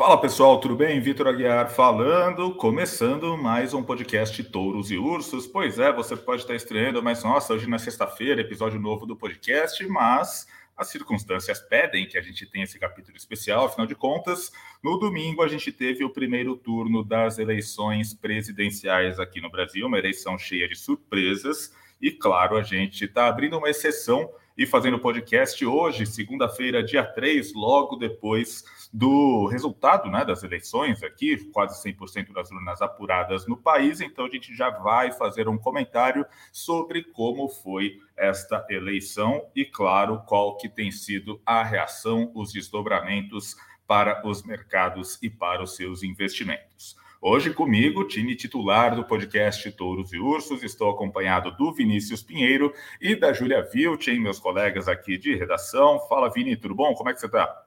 [0.00, 0.98] Fala pessoal, tudo bem?
[0.98, 5.46] Vitor Aguiar falando, começando mais um podcast Touros e Ursos.
[5.46, 9.86] Pois é, você pode estar estreando, mas nossa, hoje na sexta-feira, episódio novo do podcast,
[9.86, 14.50] mas as circunstâncias pedem que a gente tenha esse capítulo especial, afinal de contas,
[14.82, 19.98] no domingo a gente teve o primeiro turno das eleições presidenciais aqui no Brasil, uma
[19.98, 25.64] eleição cheia de surpresas, e claro, a gente está abrindo uma exceção e fazendo podcast
[25.64, 28.62] hoje, segunda-feira, dia 3, logo depois
[28.92, 34.02] do resultado né, das eleições aqui, quase 100% das urnas apuradas no país.
[34.02, 40.20] Então, a gente já vai fazer um comentário sobre como foi esta eleição e, claro,
[40.26, 43.56] qual que tem sido a reação, os desdobramentos
[43.86, 46.98] para os mercados e para os seus investimentos.
[47.22, 53.14] Hoje comigo, time titular do podcast Touros e Ursos, estou acompanhado do Vinícius Pinheiro e
[53.14, 56.00] da Júlia Vilchen, meus colegas aqui de redação.
[56.08, 56.94] Fala, Vini, tudo bom?
[56.94, 57.66] Como é que você está?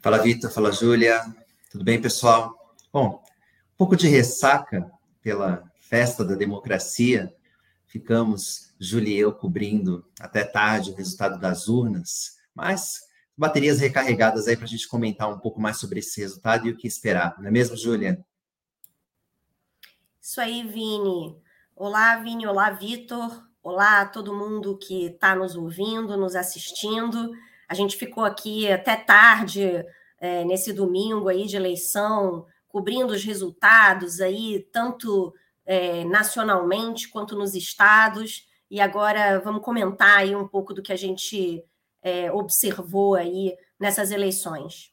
[0.00, 0.50] Fala, Vitor.
[0.50, 1.20] Fala, Júlia.
[1.70, 2.74] Tudo bem, pessoal?
[2.90, 3.22] Bom,
[3.74, 7.30] um pouco de ressaca pela festa da democracia.
[7.86, 13.07] Ficamos, Júlia e eu, cobrindo até tarde o resultado das urnas, mas
[13.38, 16.76] baterias recarregadas aí para a gente comentar um pouco mais sobre esse resultado e o
[16.76, 18.18] que esperar, não é mesmo, Júlia?
[20.20, 21.40] Isso aí, Vini.
[21.76, 22.48] Olá, Vini.
[22.48, 23.46] Olá, Vitor.
[23.62, 27.30] Olá a todo mundo que está nos ouvindo, nos assistindo.
[27.68, 29.84] A gente ficou aqui até tarde
[30.18, 35.32] é, nesse domingo aí de eleição, cobrindo os resultados aí, tanto
[35.64, 38.48] é, nacionalmente quanto nos estados.
[38.68, 41.64] E agora vamos comentar aí um pouco do que a gente
[42.02, 44.92] é, observou aí nessas eleições.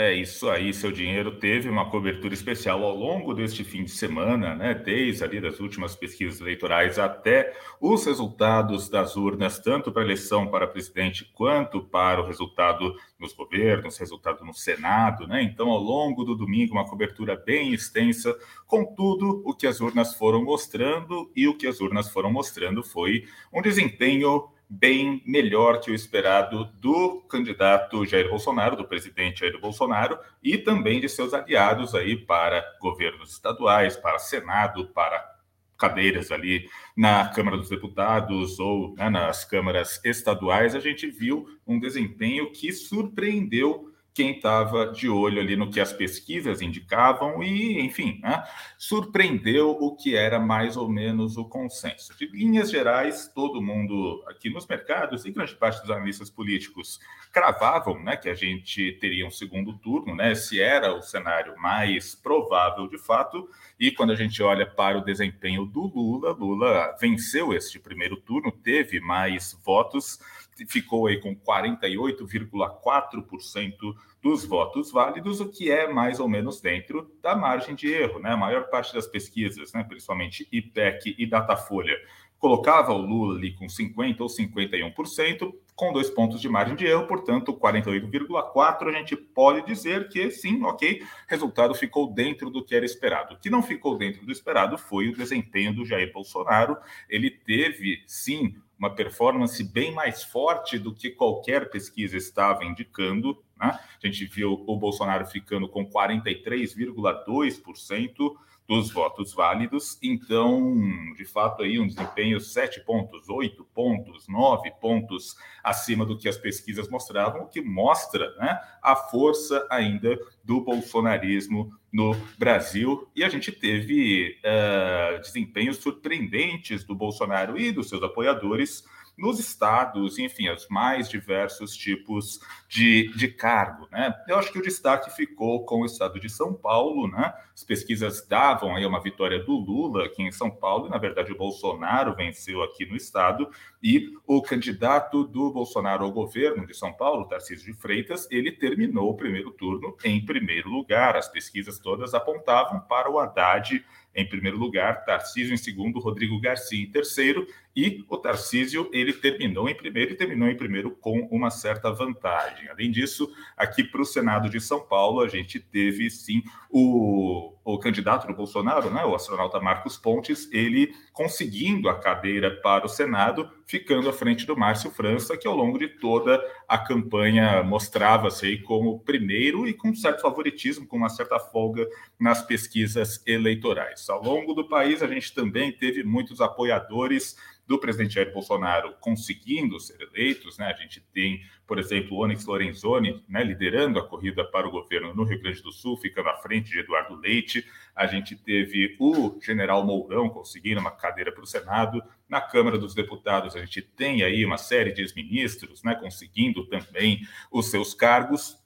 [0.00, 4.54] É isso aí, seu dinheiro teve uma cobertura especial ao longo deste fim de semana,
[4.54, 4.72] né?
[4.72, 10.46] Desde ali das últimas pesquisas eleitorais até os resultados das urnas, tanto para a eleição
[10.46, 15.42] para presidente quanto para o resultado nos governos, resultado no Senado, né?
[15.42, 18.32] Então, ao longo do domingo, uma cobertura bem extensa
[18.68, 22.84] com tudo o que as urnas foram mostrando, e o que as urnas foram mostrando
[22.84, 29.58] foi um desempenho bem melhor que o esperado do candidato Jair Bolsonaro, do presidente Jair
[29.60, 35.38] Bolsonaro, e também de seus aliados aí para governos estaduais, para Senado, para
[35.78, 41.78] cadeiras ali na Câmara dos Deputados ou né, nas câmaras estaduais, a gente viu um
[41.78, 43.87] desempenho que surpreendeu
[44.18, 48.42] quem estava de olho ali no que as pesquisas indicavam e, enfim, né,
[48.76, 52.18] surpreendeu o que era mais ou menos o consenso.
[52.18, 56.98] De linhas gerais, todo mundo aqui nos mercados e grande parte dos analistas políticos
[57.32, 62.16] cravavam né, que a gente teria um segundo turno, né, se era o cenário mais
[62.16, 63.48] provável de fato.
[63.78, 68.50] E quando a gente olha para o desempenho do Lula, Lula venceu este primeiro turno,
[68.50, 70.18] teve mais votos
[70.66, 77.36] ficou aí com 48,4% dos votos válidos, o que é mais ou menos dentro da
[77.36, 78.32] margem de erro, né?
[78.32, 81.96] A maior parte das pesquisas, né, principalmente IPEC e Datafolha,
[82.38, 87.06] colocava o Lula ali com 50 ou 51%, com dois pontos de margem de erro,
[87.06, 92.84] portanto, 48,4 a gente pode dizer que sim, ok, resultado ficou dentro do que era
[92.84, 93.34] esperado.
[93.34, 96.76] O que não ficou dentro do esperado foi o desempenho do Jair Bolsonaro.
[97.08, 103.42] Ele teve, sim, uma performance bem mais forte do que qualquer pesquisa estava indicando.
[103.58, 103.76] Né?
[104.02, 108.36] A gente viu o Bolsonaro ficando com 43,2%
[108.68, 109.98] dos votos válidos.
[110.02, 116.28] Então, de fato, aí um desempenho 7 pontos, 8 pontos, 9 pontos acima do que
[116.28, 123.08] as pesquisas mostravam, o que mostra né, a força ainda do bolsonarismo no Brasil.
[123.16, 128.84] E a gente teve uh, desempenhos surpreendentes do Bolsonaro e dos seus apoiadores
[129.18, 133.88] nos estados, enfim, os mais diversos tipos de, de cargo.
[133.90, 134.14] Né?
[134.28, 137.34] Eu acho que o destaque ficou com o estado de São Paulo, né?
[137.52, 141.32] As pesquisas davam aí uma vitória do Lula aqui em São Paulo, e na verdade
[141.32, 143.50] o Bolsonaro venceu aqui no estado,
[143.82, 149.10] e o candidato do Bolsonaro ao governo de São Paulo, Tarcísio de Freitas, ele terminou
[149.10, 151.16] o primeiro turno em primeiro lugar.
[151.16, 153.84] As pesquisas todas apontavam para o Haddad
[154.20, 157.46] em primeiro lugar, Tarcísio em segundo, Rodrigo Garcia em terceiro,
[157.78, 162.68] e o Tarcísio ele terminou em primeiro e terminou em primeiro com uma certa vantagem.
[162.68, 167.78] Além disso, aqui para o Senado de São Paulo, a gente teve sim o, o
[167.78, 173.48] candidato do Bolsonaro, né, o astronauta Marcos Pontes, ele conseguindo a cadeira para o Senado,
[173.64, 178.98] ficando à frente do Márcio França, que ao longo de toda a campanha mostrava-se como
[179.00, 181.86] primeiro e com certo favoritismo, com uma certa folga
[182.18, 184.07] nas pesquisas eleitorais.
[184.08, 187.36] Ao longo do país, a gente também teve muitos apoiadores
[187.68, 190.66] do presidente Jair Bolsonaro conseguindo ser eleitos, né?
[190.66, 195.22] A gente tem, por exemplo, Onyx Lorenzoni, né, liderando a corrida para o governo no
[195.24, 197.66] Rio Grande do Sul, ficando à frente de Eduardo Leite.
[197.94, 202.02] A gente teve o general Mourão conseguindo uma cadeira para o Senado.
[202.26, 207.20] Na Câmara dos Deputados, a gente tem aí uma série de ex-ministros, né, conseguindo também
[207.52, 208.57] os seus cargos.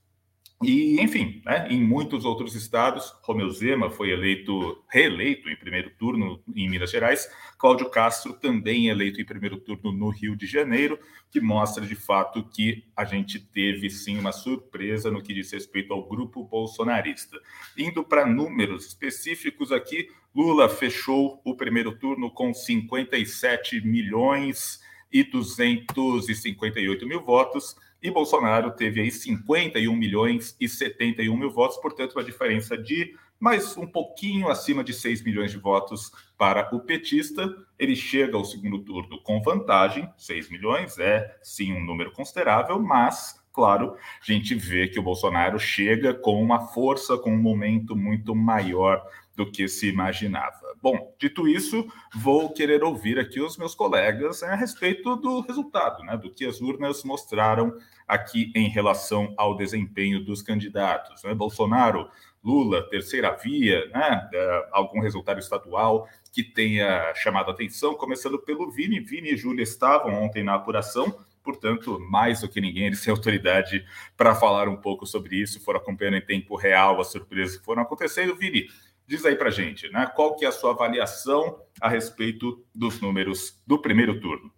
[0.62, 6.43] E, enfim, né, em muitos outros estados, Romeu Zema foi eleito, reeleito em primeiro turno
[6.55, 7.29] em Minas Gerais,
[7.59, 10.99] Cláudio Castro também eleito em primeiro turno no Rio de Janeiro,
[11.31, 15.93] que mostra de fato que a gente teve sim uma surpresa no que diz respeito
[15.93, 17.38] ao grupo bolsonarista.
[17.76, 24.81] Indo para números específicos aqui, Lula fechou o primeiro turno com 57 milhões
[25.12, 32.14] e 258 mil votos e Bolsonaro teve aí 51 milhões e 71 mil votos, portanto,
[32.14, 37.54] uma diferença de mais um pouquinho acima de 6 milhões de votos para o petista.
[37.78, 43.40] Ele chega ao segundo turno com vantagem, 6 milhões é sim um número considerável, mas
[43.52, 48.34] claro, a gente vê que o Bolsonaro chega com uma força, com um momento muito
[48.34, 49.04] maior
[49.37, 50.75] do que se imaginava.
[50.81, 56.02] Bom, dito isso, vou querer ouvir aqui os meus colegas né, a respeito do resultado,
[56.02, 57.76] né, do que as urnas mostraram
[58.06, 61.23] aqui em relação ao desempenho dos candidatos.
[61.23, 61.34] Né?
[61.34, 62.11] Bolsonaro,
[62.44, 64.29] Lula, terceira via, né?
[64.34, 68.99] É, algum resultado estadual que tenha chamado atenção, começando pelo Vini.
[68.99, 73.85] Vini e Júlia estavam ontem na apuração, portanto, mais do que ninguém, eles têm autoridade
[74.17, 77.82] para falar um pouco sobre isso, foram acompanhando em tempo real as surpresas que foram
[77.82, 78.35] acontecendo.
[78.35, 78.67] Vini,
[79.12, 80.06] diz aí para gente, né?
[80.17, 84.50] Qual que é a sua avaliação a respeito dos números do primeiro turno?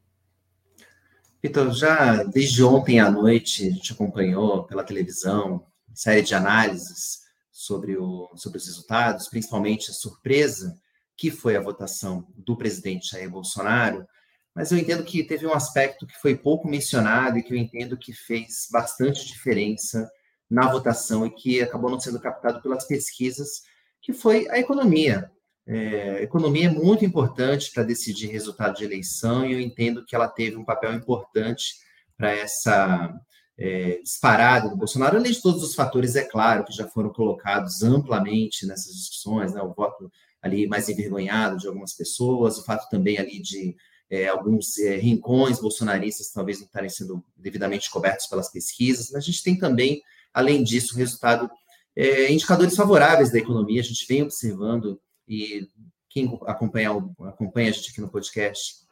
[1.43, 7.97] Então, já desde ontem à noite, a gente acompanhou pela televisão série de análises sobre,
[7.97, 10.81] o, sobre os resultados, principalmente a surpresa
[11.17, 14.07] que foi a votação do presidente Jair Bolsonaro,
[14.55, 17.99] mas eu entendo que teve um aspecto que foi pouco mencionado e que eu entendo
[17.99, 20.09] que fez bastante diferença
[20.49, 23.63] na votação e que acabou não sendo captado pelas pesquisas,
[24.05, 25.31] que foi a economia.
[25.67, 30.29] É, economia é muito importante para decidir resultado de eleição e eu entendo que ela
[30.29, 31.77] teve um papel importante
[32.15, 33.19] para essa
[33.57, 37.83] é, disparada do Bolsonaro, além de todos os fatores, é claro, que já foram colocados
[37.83, 40.13] amplamente nessas discussões, né, o voto
[40.43, 43.75] ali mais envergonhado de algumas pessoas, o fato também ali de
[44.11, 49.27] é, alguns é, rincões bolsonaristas talvez não estarem sendo devidamente cobertos pelas pesquisas, mas a
[49.27, 50.03] gente tem também,
[50.35, 51.51] além disso, o resultado,
[51.97, 55.69] é, indicadores favoráveis da economia, a gente vem observando e
[56.09, 58.85] quem acompanha, acompanha a gente aqui no podcast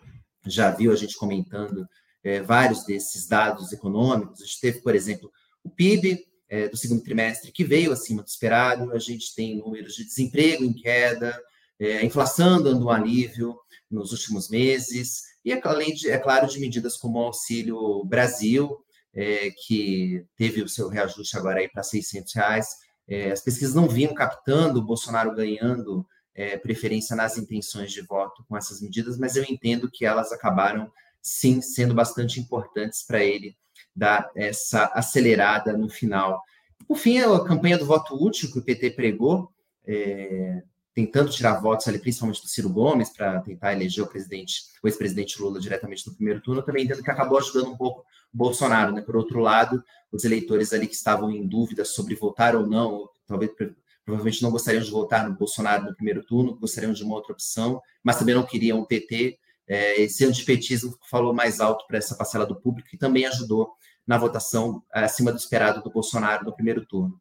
[0.47, 1.87] já viu a gente comentando
[2.23, 4.41] é, vários desses dados econômicos.
[4.41, 5.31] A gente teve, por exemplo,
[5.63, 9.95] o PIB é, do segundo trimestre que veio acima do esperado, a gente tem números
[9.95, 11.41] de desemprego em queda,
[11.79, 13.57] é, a inflação dando um alívio
[13.91, 18.79] nos últimos meses, e além de, é claro, de medidas como o Auxílio Brasil,
[19.15, 22.67] é, que teve o seu reajuste agora aí para 600 reais.
[23.09, 28.45] É, as pesquisas não vinham captando o Bolsonaro ganhando é, preferência nas intenções de voto
[28.49, 30.91] com essas medidas, mas eu entendo que elas acabaram,
[31.21, 33.57] sim, sendo bastante importantes para ele
[33.95, 36.43] dar essa acelerada no final.
[36.87, 39.51] Por fim, a campanha do voto útil que o PT pregou,
[39.87, 40.63] é,
[40.95, 45.41] tentando tirar votos ali, principalmente do Ciro Gomes, para tentar eleger o presidente, o ex-presidente
[45.41, 48.93] Lula diretamente no primeiro turno, também entendo que acabou ajudando um pouco o Bolsonaro.
[48.93, 49.01] Né?
[49.01, 53.51] Por outro lado, os eleitores ali que estavam em dúvida sobre votar ou não, talvez
[54.05, 57.81] provavelmente não gostariam de votar no Bolsonaro no primeiro turno, gostariam de uma outra opção,
[58.03, 59.39] mas também não queriam o PT.
[59.67, 63.71] É, esse antipetismo falou mais alto para essa parcela do público e também ajudou
[64.07, 67.19] na votação acima do esperado do Bolsonaro no primeiro turno.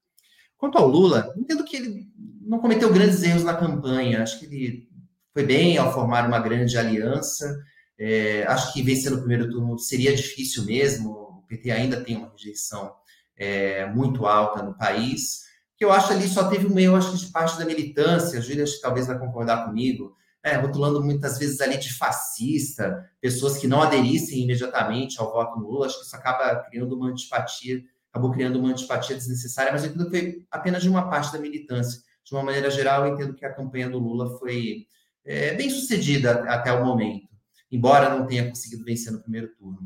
[0.62, 2.08] Quanto ao Lula, entendo que ele
[2.40, 4.88] não cometeu grandes erros na campanha, acho que ele
[5.34, 7.60] foi bem ao formar uma grande aliança.
[7.98, 12.30] É, acho que vencer no primeiro turno seria difícil mesmo, o PT ainda tem uma
[12.30, 12.94] rejeição
[13.36, 15.46] é, muito alta no país.
[15.76, 18.42] Que eu acho ali só teve um meio, acho que de parte da militância, a
[18.42, 23.82] Júlia talvez vai concordar comigo, é, rotulando muitas vezes ali de fascista, pessoas que não
[23.82, 28.60] aderissem imediatamente ao voto no Lula, acho que isso acaba criando uma antipatia, acabou criando
[28.60, 32.02] uma antipatia desnecessária, mas eu entendo que foi apenas de uma parte da militância.
[32.24, 34.86] De uma maneira geral, eu entendo que a campanha do Lula foi
[35.26, 37.28] é, bem sucedida até o momento,
[37.72, 39.80] embora não tenha conseguido vencer no primeiro turno.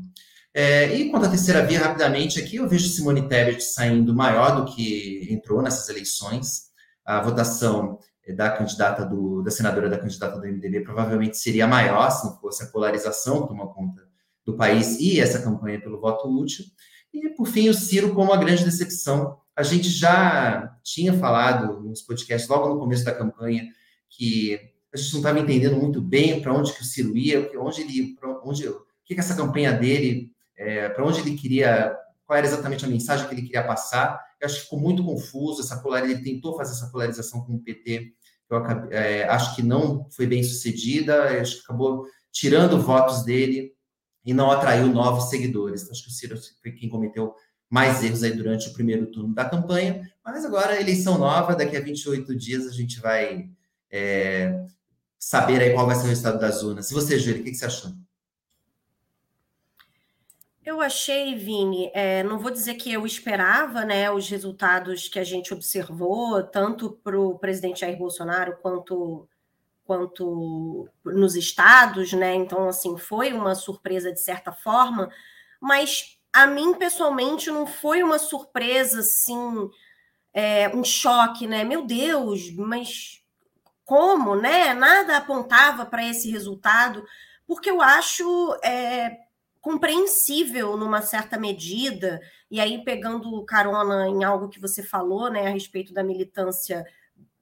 [0.52, 4.74] É, e quanto à terceira via, rapidamente aqui, eu vejo Simone Tebet saindo maior do
[4.74, 6.66] que entrou nessas eleições.
[7.04, 7.98] A votação
[8.34, 12.64] da candidata do, da senadora da candidata do MDB provavelmente seria maior se não fosse
[12.64, 14.05] a polarização que toma conta
[14.46, 16.64] do país e essa campanha pelo voto útil.
[17.12, 19.38] E, por fim, o Ciro como a grande decepção.
[19.56, 23.66] A gente já tinha falado nos podcasts logo no começo da campanha
[24.08, 24.54] que
[24.94, 28.16] a gente não estava entendendo muito bem para onde que o Ciro ia, onde ele,
[28.44, 32.84] onde, o que, que essa campanha dele, é, para onde ele queria, qual era exatamente
[32.84, 34.22] a mensagem que ele queria passar.
[34.40, 37.58] Eu acho que ficou muito confuso essa polarização, ele tentou fazer essa polarização com o
[37.58, 38.12] PT,
[38.48, 43.75] eu é, acho que não foi bem sucedida, acho que acabou tirando votos dele
[44.26, 45.88] e não atraiu novos seguidores.
[45.90, 47.34] Acho que o Ciro foi quem cometeu
[47.70, 51.80] mais erros aí durante o primeiro turno da campanha, mas agora eleição nova, daqui a
[51.80, 53.48] 28 dias a gente vai
[53.90, 54.66] é,
[55.18, 56.90] saber aí qual vai ser o resultado das urnas.
[56.90, 57.92] E você, Júlia, o que, que você achou?
[60.64, 65.22] Eu achei, Vini, é, não vou dizer que eu esperava né, os resultados que a
[65.22, 69.28] gente observou, tanto para o presidente Jair Bolsonaro quanto,
[69.86, 72.34] quanto nos estados, né?
[72.34, 75.10] Então, assim, foi uma surpresa de certa forma,
[75.60, 79.70] mas a mim, pessoalmente, não foi uma surpresa assim,
[80.34, 81.64] é, um choque, né?
[81.64, 83.22] Meu Deus, mas
[83.84, 84.74] como, né?
[84.74, 87.04] Nada apontava para esse resultado,
[87.46, 88.24] porque eu acho.
[88.62, 89.26] É,
[89.66, 95.50] compreensível numa certa medida, e aí pegando carona em algo que você falou, né, a
[95.50, 96.86] respeito da militância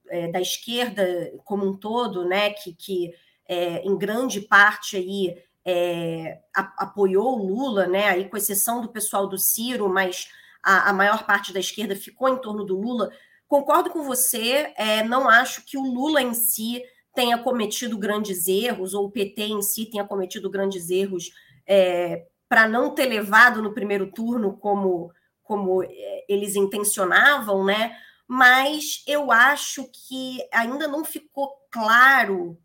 [0.08, 3.14] é, da esquerda como um todo, né, que, que
[3.46, 8.88] é, em grande parte aí é, a, apoiou o Lula, né, aí com exceção do
[8.88, 10.28] pessoal do Ciro, mas
[10.62, 13.10] a, a, maior parte da esquerda ficou em torno do Lula.
[13.48, 16.82] Concordo com você, é, não acho que o Lula em si
[17.14, 21.32] tenha cometido grandes erros, ou o PT em si tenha cometido grandes erros
[21.66, 27.96] é, para não ter levado no primeiro turno como, como é, eles intencionavam, né?
[28.26, 32.58] Mas eu acho que ainda não ficou claro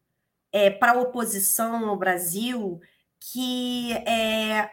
[0.51, 2.79] é, para a oposição no Brasil
[3.19, 4.69] que é,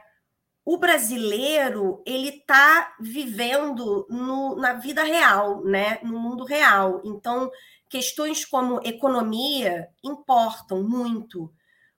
[0.64, 5.98] o brasileiro ele está vivendo no, na vida real, né?
[6.02, 7.02] No mundo real.
[7.04, 7.50] Então,
[7.88, 11.52] questões como economia importam muito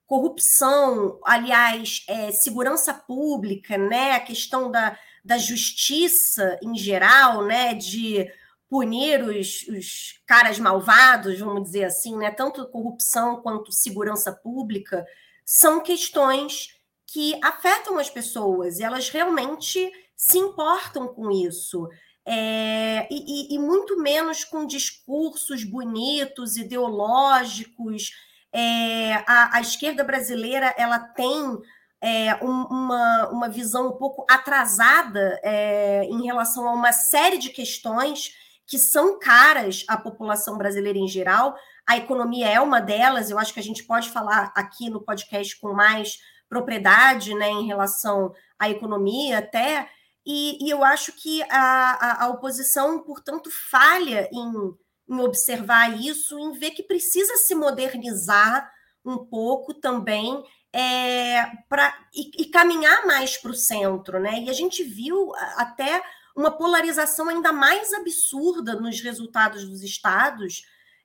[0.08, 8.26] corrupção, aliás, é, segurança pública, né, a questão da, da justiça em geral, né, de
[8.68, 15.06] punir os, os caras malvados, vamos dizer assim, né, tanto corrupção quanto segurança pública,
[15.44, 16.68] são questões
[17.06, 21.88] que afetam as pessoas e elas realmente se importam com isso.
[22.26, 28.10] É, e, e, muito menos com discursos bonitos, ideológicos,
[28.52, 31.58] é, a, a, esquerda brasileira ela tem
[32.02, 37.48] é, um, uma, uma visão um pouco atrasada é, em relação a uma série de
[37.48, 38.34] questões
[38.68, 41.56] que são caras à população brasileira em geral.
[41.84, 45.58] A economia é uma delas, eu acho que a gente pode falar aqui no podcast
[45.58, 49.88] com mais propriedade né, em relação à economia até.
[50.24, 54.76] E, e eu acho que a, a, a oposição, portanto, falha em
[55.08, 58.70] em observar isso, em ver que precisa se modernizar
[59.04, 64.42] um pouco também é, para e, e, caminhar mais para o centro, né?
[64.42, 66.02] E a gente viu até
[66.38, 70.62] uma polarização ainda mais absurda nos resultados dos estados,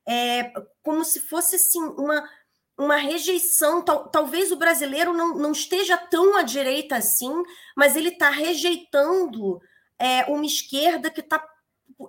[0.08, 2.30] é, como se fosse assim uma,
[2.78, 3.82] uma rejeição.
[3.82, 7.34] Tal, talvez o brasileiro não, não esteja tão à direita assim,
[7.76, 9.60] mas ele está rejeitando
[9.98, 11.44] é, uma esquerda que está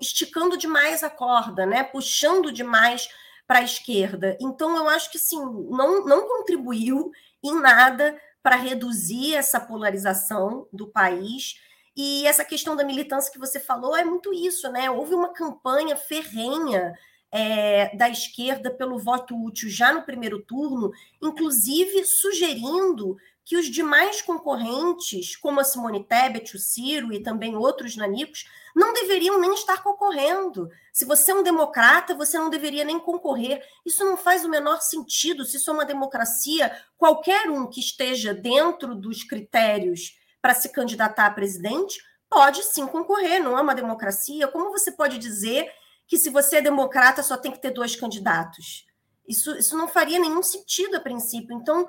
[0.02, 1.82] esticando demais a corda, né?
[1.82, 3.08] Puxando demais
[3.46, 4.36] para a esquerda.
[4.38, 5.38] Então, eu acho que sim,
[5.70, 7.10] não, não contribuiu
[7.42, 11.54] em nada para reduzir essa polarização do país.
[11.96, 14.90] E essa questão da militância que você falou é muito isso, né?
[14.90, 16.92] Houve uma campanha ferrenha
[17.30, 24.22] é, da esquerda pelo voto útil já no primeiro turno, inclusive sugerindo que os demais
[24.22, 29.82] concorrentes, como a Simone Tebet, o Ciro e também outros nanicos, não deveriam nem estar
[29.82, 30.70] concorrendo.
[30.92, 33.62] Se você é um democrata, você não deveria nem concorrer.
[33.84, 35.44] Isso não faz o menor sentido.
[35.44, 41.24] Se isso é uma democracia, qualquer um que esteja dentro dos critérios para se candidatar
[41.24, 41.98] a presidente
[42.28, 44.46] pode sim concorrer, não é uma democracia.
[44.46, 45.72] Como você pode dizer
[46.06, 48.84] que se você é democrata só tem que ter dois candidatos?
[49.26, 51.56] Isso, isso não faria nenhum sentido a princípio.
[51.56, 51.88] Então,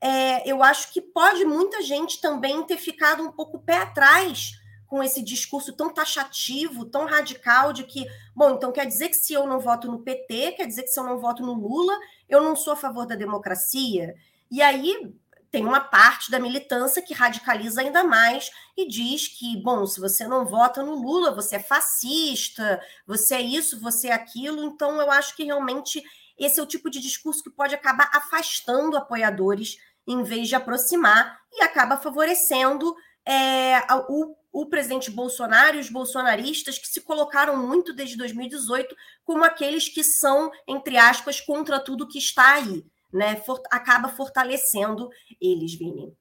[0.00, 4.50] é, eu acho que pode muita gente também ter ficado um pouco pé atrás
[4.88, 8.04] com esse discurso tão taxativo, tão radical de que,
[8.34, 10.98] bom, então quer dizer que se eu não voto no PT, quer dizer que se
[10.98, 11.96] eu não voto no Lula,
[12.28, 14.16] eu não sou a favor da democracia.
[14.50, 15.14] E aí
[15.52, 20.26] tem uma parte da militância que radicaliza ainda mais e diz que, bom, se você
[20.26, 24.64] não vota no Lula, você é fascista, você é isso, você é aquilo.
[24.64, 26.02] Então, eu acho que realmente
[26.38, 31.38] esse é o tipo de discurso que pode acabar afastando apoiadores em vez de aproximar,
[31.52, 32.94] e acaba favorecendo
[33.24, 33.78] é,
[34.08, 39.88] o, o presidente Bolsonaro e os bolsonaristas que se colocaram muito desde 2018 como aqueles
[39.88, 43.36] que são, entre aspas, contra tudo que está aí, né?
[43.36, 45.08] For, acaba fortalecendo
[45.40, 46.12] eles, Vini.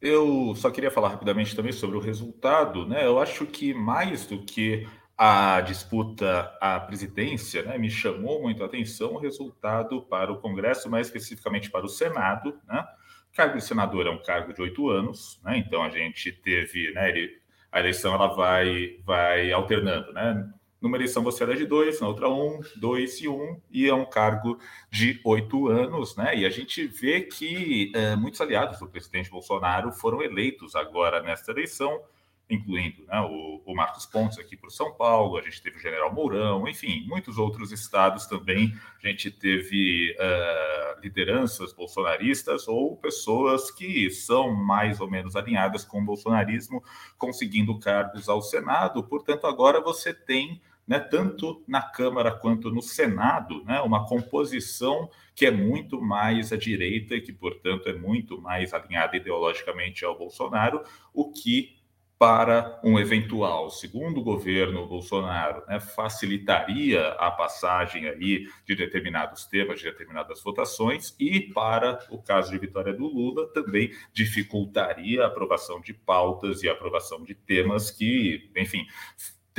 [0.00, 3.04] Eu só queria falar rapidamente também sobre o resultado, né?
[3.04, 4.88] Eu acho que mais do que
[5.22, 10.88] a disputa à presidência, né, me chamou muito a atenção o resultado para o Congresso,
[10.88, 12.82] mais especificamente para o Senado, né?
[13.30, 15.58] O cargo de senador é um cargo de oito anos, né?
[15.58, 17.10] Então a gente teve, né?
[17.10, 17.30] Ele,
[17.70, 20.50] a eleição ela vai, vai alternando, né?
[20.80, 24.06] Numa eleição você era de dois, na outra um, dois e um, e é um
[24.06, 24.58] cargo
[24.90, 26.34] de oito anos, né?
[26.36, 31.50] E a gente vê que é, muitos aliados do presidente Bolsonaro foram eleitos agora nesta
[31.50, 32.02] eleição,
[32.48, 36.12] incluindo né, o, o, Marcos Pontes aqui para São Paulo, a gente teve o General
[36.12, 38.74] Mourão, enfim, muitos outros estados também.
[39.02, 46.00] A gente teve uh, lideranças bolsonaristas ou pessoas que são mais ou menos alinhadas com
[46.00, 46.82] o bolsonarismo,
[47.16, 49.04] conseguindo cargos ao Senado.
[49.04, 55.46] Portanto, agora você tem né, tanto na Câmara quanto no Senado, né, uma composição que
[55.46, 60.82] é muito mais à direita e que, portanto, é muito mais alinhada ideologicamente ao Bolsonaro,
[61.14, 61.80] o que
[62.20, 69.86] para um eventual segundo governo Bolsonaro, né, facilitaria a passagem aí de determinados temas, de
[69.86, 75.94] determinadas votações, e para o caso de vitória do Lula, também dificultaria a aprovação de
[75.94, 78.84] pautas e a aprovação de temas que, enfim,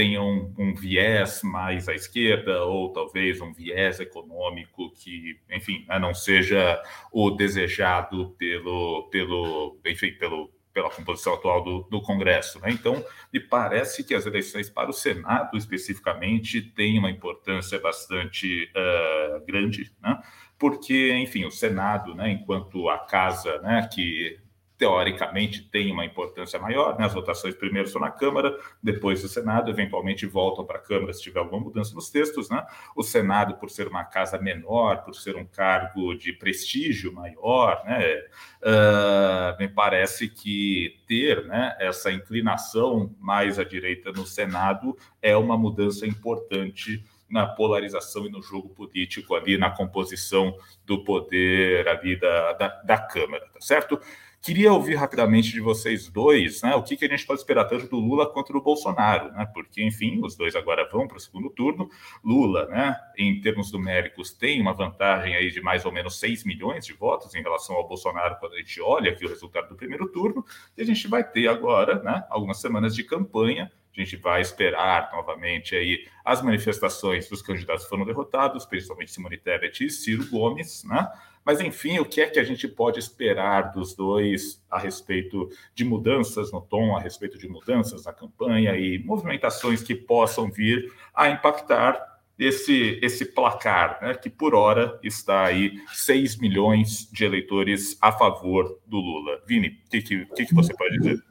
[0.02, 6.82] tenham um viés mais à esquerda ou talvez um viés econômico que, enfim, não seja
[7.12, 12.58] o desejado pelo, pelo, enfim, pelo pela composição atual do, do Congresso.
[12.62, 12.72] Né?
[12.72, 19.46] Então, me parece que as eleições para o Senado, especificamente, têm uma importância bastante uh,
[19.46, 20.18] grande, né?
[20.58, 24.40] porque, enfim, o Senado, né, enquanto a casa né, que
[24.82, 27.06] teoricamente tem uma importância maior, né?
[27.06, 31.22] as votações primeiro são na Câmara, depois o Senado, eventualmente voltam para a Câmara se
[31.22, 32.50] tiver alguma mudança nos textos.
[32.50, 32.66] Né?
[32.96, 38.24] O Senado, por ser uma casa menor, por ser um cargo de prestígio maior, né?
[38.64, 45.56] Uh, me parece que ter né, essa inclinação mais à direita no Senado é uma
[45.56, 52.54] mudança importante na polarização e no jogo político ali, na composição do poder ali da,
[52.54, 54.00] da, da Câmara, tá certo?
[54.44, 57.88] Queria ouvir rapidamente de vocês dois, né, o que, que a gente pode esperar tanto
[57.88, 61.48] do Lula quanto do Bolsonaro, né, porque, enfim, os dois agora vão para o segundo
[61.52, 61.88] turno.
[62.24, 66.88] Lula, né, em termos numéricos, tem uma vantagem aí de mais ou menos 6 milhões
[66.88, 70.08] de votos em relação ao Bolsonaro quando a gente olha aqui o resultado do primeiro
[70.08, 70.44] turno,
[70.76, 75.12] e a gente vai ter agora, né, algumas semanas de campanha a gente vai esperar
[75.12, 80.86] novamente aí as manifestações dos candidatos que foram derrotados, principalmente Simone Tebet e Ciro Gomes,
[80.86, 81.10] né?
[81.46, 85.84] Mas, enfim, o que é que a gente pode esperar dos dois a respeito de
[85.84, 91.30] mudanças no tom, a respeito de mudanças na campanha e movimentações que possam vir a
[91.30, 92.00] impactar
[92.38, 98.80] esse, esse placar, né, que por hora está aí 6 milhões de eleitores a favor
[98.86, 99.40] do Lula.
[99.48, 101.22] Vini, o que, que, que, você pode dizer?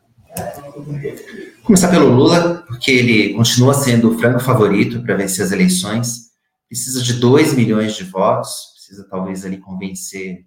[1.64, 6.31] Começar pelo Lula, porque ele continua sendo o franco favorito para vencer as eleições.
[6.68, 10.44] Precisa de 2 milhões de votos precisa talvez ali convencer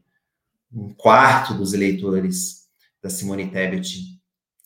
[0.72, 2.64] um quarto dos eleitores
[3.02, 4.20] da Simone Tebet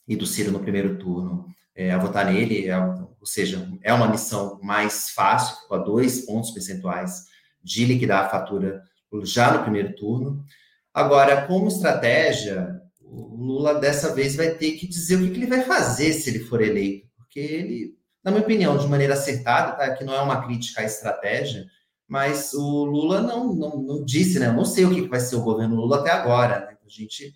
[0.06, 4.08] e do Ciro no primeiro turno é, a votar nele, é, ou seja, é uma
[4.08, 7.26] missão mais fácil, com dois pontos percentuais
[7.62, 8.82] de liquidar a fatura
[9.22, 10.44] já no primeiro turno.
[10.92, 15.46] Agora, como estratégia, o Lula dessa vez vai ter que dizer o que, que ele
[15.46, 19.94] vai fazer se ele for eleito, porque ele, na minha opinião, de maneira acertada, tá?
[19.94, 21.64] que não é uma crítica à estratégia,
[22.08, 24.46] mas o Lula não, não, não disse, né?
[24.46, 26.60] Eu não sei o que vai ser o governo Lula até agora.
[26.60, 26.76] Né?
[26.84, 27.34] A gente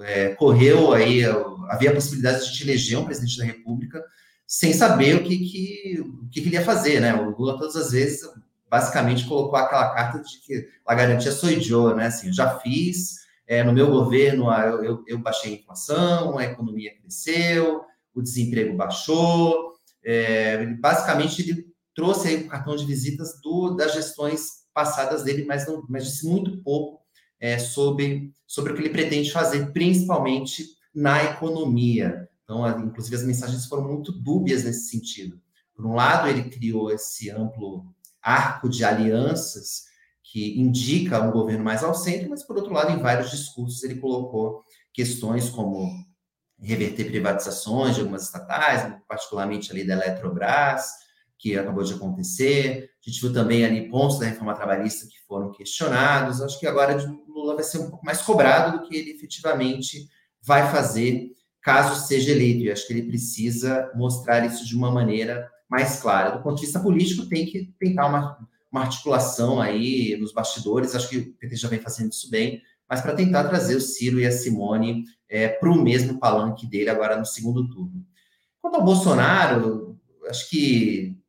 [0.00, 1.22] é, correu aí,
[1.68, 4.02] havia a possibilidade de gente eleger um presidente da República
[4.46, 7.14] sem saber o que, que, o que, que ele ia fazer, né?
[7.14, 8.22] O Lula, todas as vezes,
[8.68, 12.06] basicamente colocou aquela carta de que a garantia sou idiota, né?
[12.06, 16.94] Assim, já fiz, é, no meu governo eu, eu, eu, baixei a inflação, a economia
[16.98, 17.82] cresceu,
[18.14, 19.74] o desemprego baixou.
[20.02, 25.66] É, basicamente, ele trouxe aí o cartão de visitas do, das gestões passadas dele, mas,
[25.66, 27.00] não, mas disse muito pouco
[27.40, 32.28] é, sobre, sobre o que ele pretende fazer, principalmente na economia.
[32.42, 35.40] Então, inclusive, as mensagens foram muito dúbias nesse sentido.
[35.74, 37.84] Por um lado, ele criou esse amplo
[38.22, 39.84] arco de alianças
[40.22, 43.96] que indica um governo mais ao centro, mas, por outro lado, em vários discursos, ele
[43.96, 45.88] colocou questões como
[46.58, 51.03] reverter privatizações de algumas estatais, particularmente ali da Eletrobras,
[51.44, 52.88] que acabou de acontecer.
[53.06, 56.40] A gente viu também ali pontos da reforma trabalhista que foram questionados.
[56.40, 60.08] Acho que agora o Lula vai ser um pouco mais cobrado do que ele efetivamente
[60.40, 62.64] vai fazer caso seja eleito.
[62.64, 66.30] E acho que ele precisa mostrar isso de uma maneira mais clara.
[66.30, 68.38] Do ponto de vista político, tem que tentar uma,
[68.72, 70.94] uma articulação aí nos bastidores.
[70.94, 74.18] Acho que o PT já vem fazendo isso bem, mas para tentar trazer o Ciro
[74.18, 78.02] e a Simone é, para o mesmo palanque dele agora no segundo turno.
[78.62, 81.22] Quanto ao Bolsonaro, acho que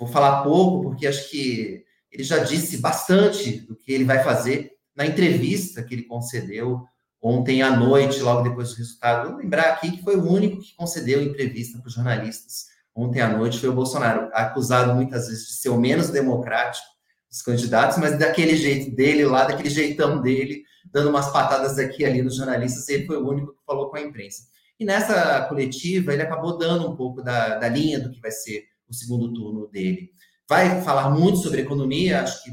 [0.00, 4.72] vou falar pouco, porque acho que ele já disse bastante do que ele vai fazer
[4.96, 6.82] na entrevista que ele concedeu
[7.22, 9.30] ontem à noite, logo depois do resultado.
[9.30, 13.28] Vou lembrar aqui que foi o único que concedeu entrevista para os jornalistas ontem à
[13.28, 16.86] noite, foi o Bolsonaro, acusado muitas vezes de ser o menos democrático
[17.30, 22.20] dos candidatos, mas daquele jeito dele lá, daquele jeitão dele, dando umas patadas aqui ali
[22.20, 24.42] nos jornalistas, ele foi o único que falou com a imprensa.
[24.78, 28.64] E nessa coletiva, ele acabou dando um pouco da, da linha do que vai ser
[28.90, 30.10] o segundo turno dele.
[30.48, 32.50] Vai falar muito sobre economia, acho que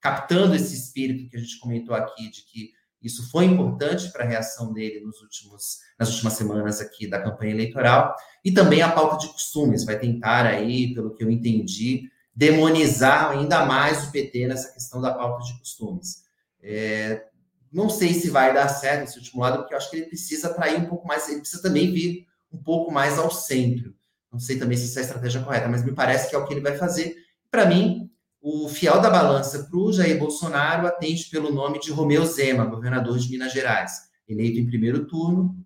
[0.00, 2.70] captando esse espírito que a gente comentou aqui, de que
[3.02, 7.52] isso foi importante para a reação dele nos últimos, nas últimas semanas aqui da campanha
[7.52, 13.30] eleitoral, e também a pauta de costumes, vai tentar aí, pelo que eu entendi, demonizar
[13.30, 16.24] ainda mais o PT nessa questão da pauta de costumes.
[16.62, 17.26] É,
[17.72, 20.48] não sei se vai dar certo esse último lado, porque eu acho que ele precisa
[20.48, 23.94] atrair um pouco mais, ele precisa também vir um pouco mais ao centro.
[24.32, 26.46] Não sei também se essa é a estratégia correta, mas me parece que é o
[26.46, 27.16] que ele vai fazer.
[27.50, 32.24] Para mim, o fiel da balança para o Jair Bolsonaro atende pelo nome de Romeu
[32.24, 33.92] Zema, governador de Minas Gerais,
[34.28, 35.56] eleito em primeiro turno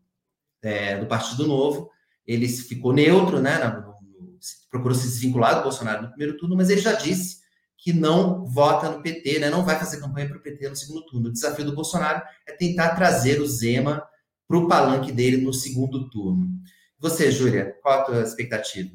[0.62, 1.90] é, do Partido Novo.
[2.26, 3.84] Ele ficou neutro, né?
[4.70, 7.44] procurou se desvincular do Bolsonaro no primeiro turno, mas ele já disse
[7.78, 11.04] que não vota no PT, né, não vai fazer campanha para o PT no segundo
[11.04, 11.28] turno.
[11.28, 14.02] O desafio do Bolsonaro é tentar trazer o Zema
[14.48, 16.48] para o palanque dele no segundo turno.
[17.04, 18.90] Você, Júlia, qual a tua expectativa?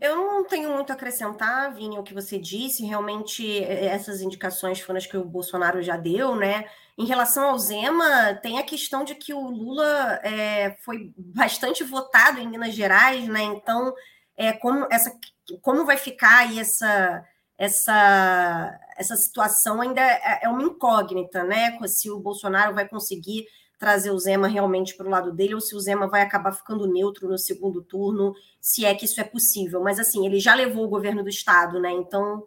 [0.00, 2.84] Eu não tenho muito a acrescentar, Vini, o que você disse.
[2.84, 6.68] Realmente, essas indicações foram as que o Bolsonaro já deu, né?
[6.98, 12.40] Em relação ao Zema, tem a questão de que o Lula é, foi bastante votado
[12.40, 13.44] em Minas Gerais, né?
[13.44, 13.94] Então,
[14.36, 15.16] é, como essa
[15.62, 17.24] como vai ficar aí essa,
[17.56, 21.78] essa, essa situação ainda é, é uma incógnita, né?
[21.86, 23.46] Se o Bolsonaro vai conseguir
[23.78, 26.86] trazer o Zema realmente para o lado dele ou se o Zema vai acabar ficando
[26.86, 29.82] neutro no segundo turno, se é que isso é possível.
[29.82, 31.90] Mas assim, ele já levou o governo do estado, né?
[31.92, 32.46] Então,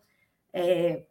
[0.54, 1.04] é,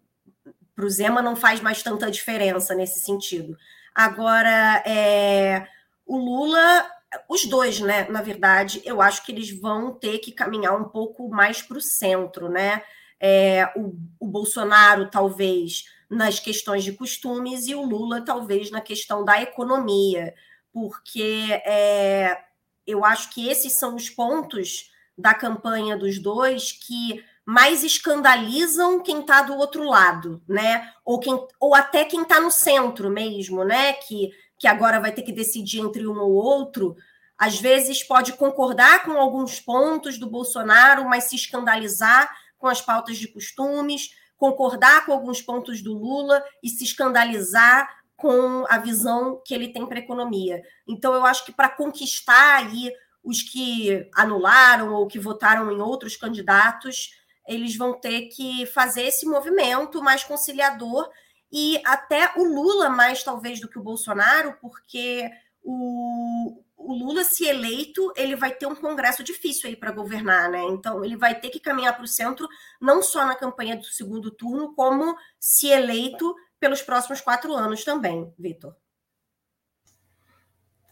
[0.75, 3.57] para o Zema não faz mais tanta diferença nesse sentido.
[3.95, 5.67] Agora, é,
[6.05, 6.87] o Lula
[7.29, 8.07] os dois, né?
[8.11, 11.81] Na verdade, eu acho que eles vão ter que caminhar um pouco mais para o
[11.81, 12.83] centro, né?
[13.19, 19.25] É, o, o, Bolsonaro, talvez, nas questões de costumes, e o Lula, talvez, na questão
[19.25, 20.35] da economia,
[20.73, 22.39] porque é,
[22.87, 29.21] eu acho que esses são os pontos da campanha dos dois que mais escandalizam quem
[29.21, 30.93] está do outro lado, né?
[31.05, 33.93] Ou, quem, ou até quem está no centro mesmo, né?
[33.95, 36.97] Que que agora vai ter que decidir entre um ou outro,
[37.37, 43.19] às vezes pode concordar com alguns pontos do Bolsonaro, mas se escandalizar com as pautas
[43.19, 49.55] de costumes, concordar com alguns pontos do Lula e se escandalizar com a visão que
[49.55, 50.63] ele tem para a economia.
[50.89, 52.91] Então, eu acho que para conquistar aí
[53.23, 57.11] os que anularam ou que votaram em outros candidatos,
[57.47, 61.09] eles vão ter que fazer esse movimento mais conciliador
[61.53, 65.29] e até o Lula mais talvez do que o Bolsonaro, porque
[65.63, 70.63] o, o Lula, se eleito, ele vai ter um congresso difícil aí para governar, né?
[70.71, 72.49] Então ele vai ter que caminhar para o centro,
[72.81, 78.33] não só na campanha do segundo turno, como se eleito pelos próximos quatro anos também,
[78.39, 78.75] Vitor.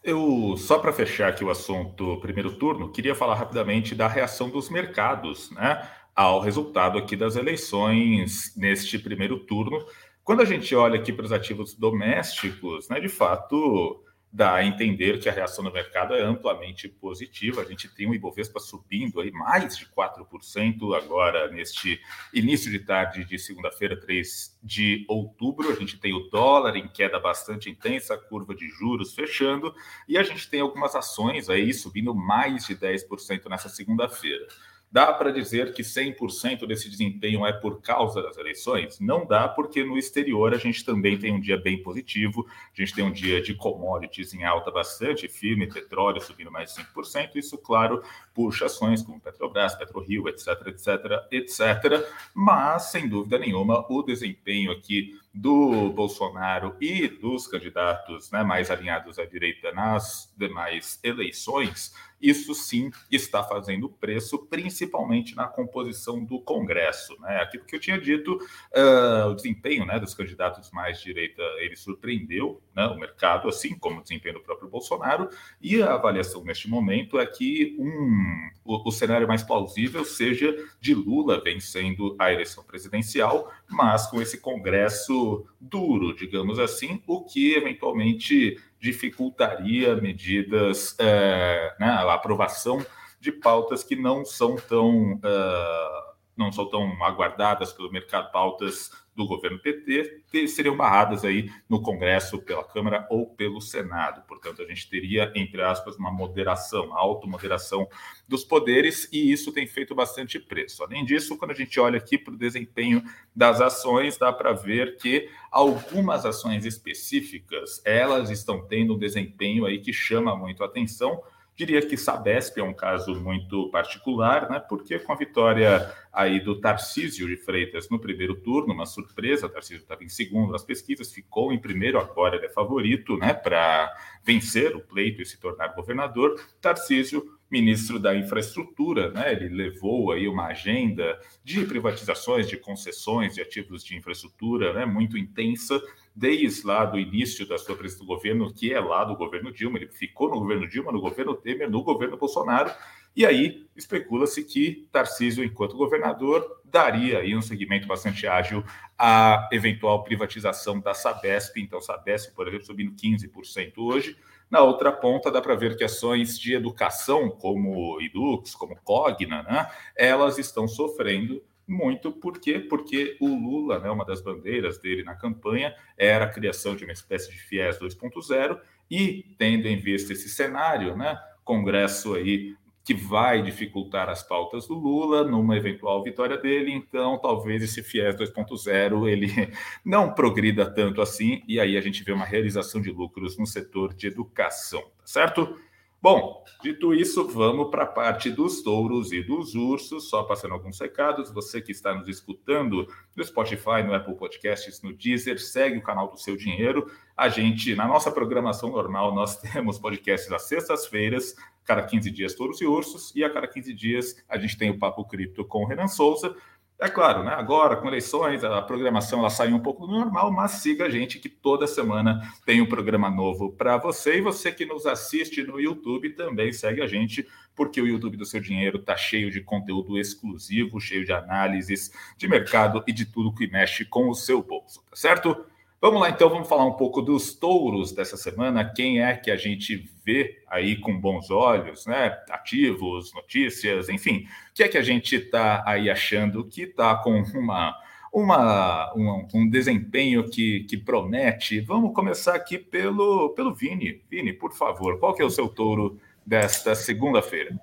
[0.03, 4.69] Eu, só para fechar aqui o assunto primeiro turno, queria falar rapidamente da reação dos
[4.69, 9.83] mercados né, ao resultado aqui das eleições neste primeiro turno.
[10.23, 14.04] Quando a gente olha aqui para os ativos domésticos, né, de fato,
[14.35, 17.61] dá a entender que a reação do mercado é amplamente positiva.
[17.61, 22.01] A gente tem o Ibovespa subindo aí mais de 4% agora neste
[22.33, 25.71] início de tarde de segunda-feira, 3 de outubro.
[25.71, 29.73] A gente tem o dólar em queda bastante intensa, curva de juros fechando,
[30.05, 34.45] e a gente tem algumas ações aí subindo mais de 10% nessa segunda-feira.
[34.91, 38.99] Dá para dizer que 100% desse desempenho é por causa das eleições?
[38.99, 42.93] Não dá, porque no exterior a gente também tem um dia bem positivo, a gente
[42.93, 47.57] tem um dia de commodities em alta bastante firme, petróleo subindo mais de 5%, isso,
[47.57, 48.01] claro,
[48.33, 50.87] puxa ações como Petrobras, PetroRio, etc, etc,
[51.31, 58.71] etc, mas, sem dúvida nenhuma, o desempenho aqui do Bolsonaro e dos candidatos né, mais
[58.71, 66.39] alinhados à direita nas demais eleições, isso sim está fazendo preço, principalmente na composição do
[66.39, 67.19] Congresso.
[67.19, 67.41] Né?
[67.41, 68.37] Aquilo que eu tinha dito,
[68.73, 73.99] uh, o desempenho né, dos candidatos mais direita, ele surpreendeu né, o mercado, assim como
[73.99, 75.29] o desempenho do próprio Bolsonaro,
[75.61, 80.95] e a avaliação neste momento é que um, o, o cenário mais plausível seja de
[80.95, 88.59] Lula vencendo a eleição presidencial, mas com esse Congresso duro, digamos assim, o que eventualmente
[88.79, 92.85] dificultaria medidas, é, né, a aprovação
[93.19, 96.04] de pautas que não são tão uh,
[96.37, 102.37] não são tão aguardadas pelo mercado, pautas do governo PT, seriam barradas aí no Congresso,
[102.39, 104.21] pela Câmara ou pelo Senado.
[104.27, 107.87] Portanto, a gente teria, entre aspas, uma moderação, automoderação
[108.27, 110.83] dos poderes, e isso tem feito bastante preço.
[110.83, 113.01] Além disso, quando a gente olha aqui para o desempenho
[113.33, 119.79] das ações, dá para ver que algumas ações específicas, elas estão tendo um desempenho aí
[119.79, 121.23] que chama muito a atenção,
[121.57, 124.59] Diria que Sabesp é um caso muito particular, né?
[124.59, 129.49] Porque com a vitória aí do Tarcísio de Freitas no primeiro turno, uma surpresa, o
[129.49, 133.33] Tarcísio estava em segundo nas pesquisas, ficou em primeiro, agora ele é favorito, né?
[133.33, 133.89] Para
[134.21, 136.35] vencer o pleito e se tornar governador.
[136.59, 139.31] Tarcísio ministro da infraestrutura, né?
[139.31, 144.85] Ele levou aí uma agenda de privatizações, de concessões de ativos de infraestrutura, né?
[144.85, 145.81] Muito intensa
[146.15, 149.77] desde lá do início da sua presença do governo, que é lá do governo Dilma,
[149.77, 152.71] ele ficou no governo Dilma, no governo Temer, no governo Bolsonaro,
[153.15, 158.63] e aí especula-se que Tarcísio, enquanto governador, daria aí um segmento bastante ágil
[158.97, 161.57] à eventual privatização da Sabesp.
[161.57, 164.17] Então, Sabesp, por exemplo, subindo 15% hoje.
[164.49, 169.67] Na outra ponta, dá para ver que ações de educação, como Edux, como Cogna, né,
[169.95, 172.59] elas estão sofrendo muito por quê?
[172.59, 176.93] Porque o Lula, né, uma das bandeiras dele na campanha, era a criação de uma
[176.93, 182.55] espécie de FIES 2.0 e, tendo em vista esse cenário, né, Congresso aí
[182.85, 188.15] que vai dificultar as pautas do Lula numa eventual vitória dele, então talvez esse FIES
[188.15, 189.27] 2.0 ele
[189.83, 193.91] não progrida tanto assim, e aí a gente vê uma realização de lucros no setor
[193.91, 195.57] de educação, tá certo?
[196.05, 200.07] Bom, dito isso, vamos para a parte dos touros e dos ursos.
[200.07, 201.31] Só passando alguns recados.
[201.31, 206.11] Você que está nos escutando no Spotify, no Apple Podcasts, no Deezer, segue o canal
[206.11, 206.91] do Seu Dinheiro.
[207.17, 212.61] A gente, na nossa programação normal, nós temos podcasts às sextas-feiras, cada 15 dias touros
[212.61, 215.67] e ursos, e a cada 15 dias a gente tem o Papo Cripto com o
[215.67, 216.35] Renan Souza.
[216.77, 217.33] É claro, né?
[217.33, 221.19] agora com eleições, a programação ela sai um pouco do normal, mas siga a gente
[221.19, 224.17] que toda semana tem um programa novo para você.
[224.17, 227.25] E você que nos assiste no YouTube também segue a gente,
[227.55, 232.27] porque o YouTube do Seu Dinheiro está cheio de conteúdo exclusivo, cheio de análises de
[232.27, 235.45] mercado e de tudo que mexe com o seu bolso, tá certo?
[235.81, 238.65] Vamos lá, então, vamos falar um pouco dos touros dessa semana.
[238.65, 242.17] Quem é que a gente vê aí com bons olhos, né?
[242.29, 244.25] Ativos, notícias, enfim.
[244.51, 247.75] O que é que a gente está aí achando que está com uma,
[248.11, 251.59] uma, um, um desempenho que, que promete?
[251.59, 254.01] Vamos começar aqui pelo, pelo Vini.
[254.09, 257.55] Vini, por favor, qual que é o seu touro desta segunda-feira?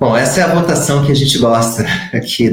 [0.00, 2.50] Bom, essa é a votação que a gente gosta aqui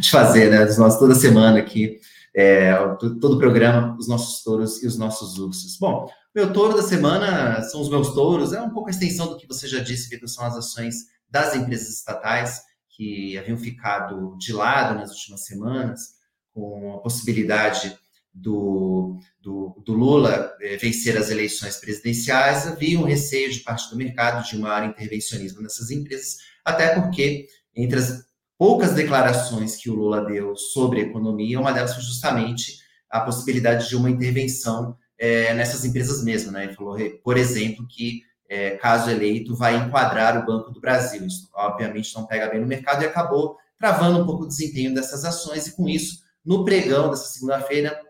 [0.00, 0.64] de fazer, né?
[0.78, 2.00] Nossos, toda semana aqui
[2.36, 5.78] é, todo o programa, os nossos touros e os nossos ursos.
[5.78, 9.38] Bom, meu touro da semana são os meus touros, é um pouco a extensão do
[9.38, 10.96] que você já disse, Vitor, são as ações
[11.30, 16.16] das empresas estatais que haviam ficado de lado nas últimas semanas,
[16.52, 17.98] com a possibilidade
[18.34, 23.96] do, do, do Lula é, vencer as eleições presidenciais, havia um receio de parte do
[23.96, 28.25] mercado de maior intervencionismo nessas empresas, até porque entre as
[28.58, 32.78] poucas declarações que o Lula deu sobre economia, uma delas foi justamente
[33.10, 36.52] a possibilidade de uma intervenção é, nessas empresas mesmo.
[36.52, 36.64] Né?
[36.64, 41.26] Ele falou, por exemplo, que é, caso eleito, vai enquadrar o Banco do Brasil.
[41.26, 45.24] Isso, obviamente, não pega bem no mercado e acabou travando um pouco o desempenho dessas
[45.24, 48.00] ações, e com isso, no pregão dessa segunda-feira,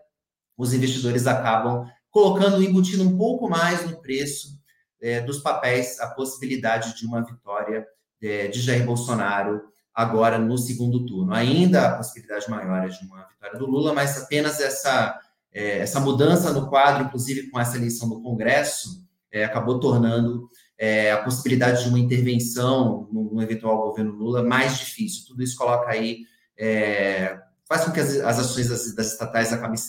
[0.57, 4.57] os investidores acabam colocando, embutindo um pouco mais no preço
[5.01, 7.85] é, dos papéis a possibilidade de uma vitória
[8.19, 9.61] de Jair Bolsonaro
[9.97, 11.33] agora no segundo turno.
[11.33, 15.19] Ainda a possibilidade maior é de uma vitória do Lula, mas apenas essa,
[15.51, 21.11] é, essa mudança no quadro, inclusive com essa eleição do Congresso, é, acabou tornando é,
[21.11, 25.25] a possibilidade de uma intervenção no, no, eventual governo Lula mais difícil.
[25.25, 26.19] Tudo isso coloca aí,
[26.55, 29.79] é, faz com que as, as ações das, das, estatais acabem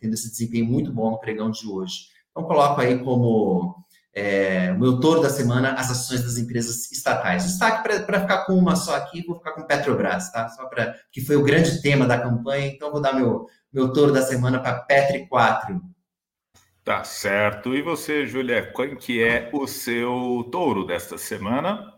[0.00, 2.06] tendo esse desempenho muito bom no pregão de hoje.
[2.30, 3.84] Então, coloco aí como
[4.14, 7.44] é, o meu touro da semana, as ações das empresas estatais.
[7.44, 10.48] Destaque para ficar com uma só aqui, vou ficar com Petrobras, tá?
[10.50, 14.12] Só para que foi o grande tema da campanha, então vou dar meu, meu touro
[14.12, 15.80] da semana para Petri 4.
[16.84, 17.74] Tá certo.
[17.74, 21.94] E você, Júlia, qual que é o seu touro desta semana?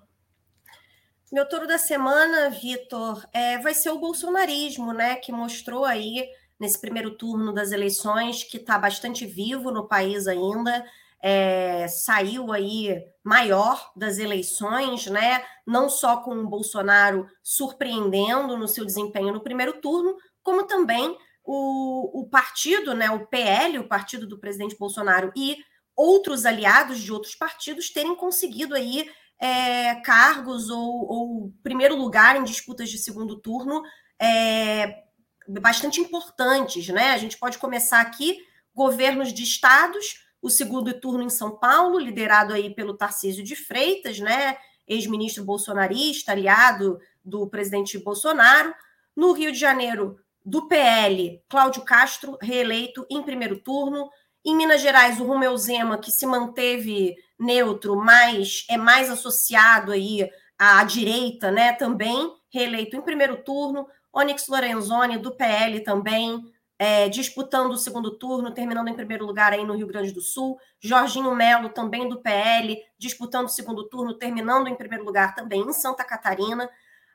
[1.33, 5.17] Meu touro da semana, Vitor, é, vai ser o bolsonarismo, né?
[5.17, 6.29] Que mostrou aí
[6.61, 10.85] nesse primeiro turno das eleições que está bastante vivo no país ainda.
[11.27, 15.43] É, saiu aí maior das eleições, né?
[15.67, 22.21] Não só com o Bolsonaro surpreendendo no seu desempenho no primeiro turno, como também o,
[22.21, 25.57] o partido, né, o PL, o partido do presidente Bolsonaro, e
[25.97, 29.09] outros aliados de outros partidos terem conseguido aí
[29.39, 33.83] é, cargos ou, ou, primeiro lugar em disputas de segundo turno
[34.21, 35.05] é,
[35.49, 37.11] bastante importantes, né?
[37.11, 38.39] A gente pode começar aqui
[38.75, 44.21] governos de estados, o segundo turno em São Paulo, liderado aí pelo Tarcísio de Freitas,
[44.21, 44.59] né?
[44.87, 48.75] Ex-ministro bolsonarista, aliado do presidente Bolsonaro.
[49.17, 54.11] No Rio de Janeiro, do PL, Cláudio Castro, reeleito em primeiro turno.
[54.45, 60.29] Em Minas Gerais, o Romeu Zema, que se manteve neutro, mas é mais associado aí
[60.59, 61.73] à direita, né?
[61.73, 63.89] Também reeleito em primeiro turno.
[64.13, 69.65] Onyx Lorenzoni, do PL, também é, disputando o segundo turno, terminando em primeiro lugar aí
[69.65, 70.59] no Rio Grande do Sul.
[70.81, 75.73] Jorginho Melo, também do PL, disputando o segundo turno, terminando em primeiro lugar também em
[75.73, 76.69] Santa Catarina.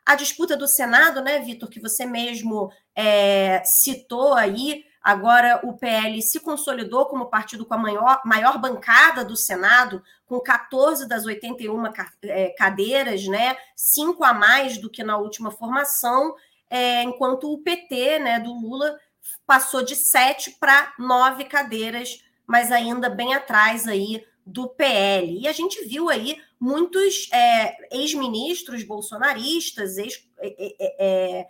[0.05, 6.19] A disputa do Senado, né, Vitor, que você mesmo é, citou aí, agora o PL
[6.21, 11.83] se consolidou como partido com a maior, maior bancada do Senado, com 14 das 81
[12.23, 16.33] é, cadeiras, né, cinco a mais do que na última formação,
[16.69, 18.97] é, enquanto o PT né, do Lula
[19.45, 25.39] passou de sete para nove cadeiras, mas ainda bem atrás aí do PL.
[25.41, 31.47] E a gente viu aí muitos é, ex-ministros bolsonaristas, ex, é, é,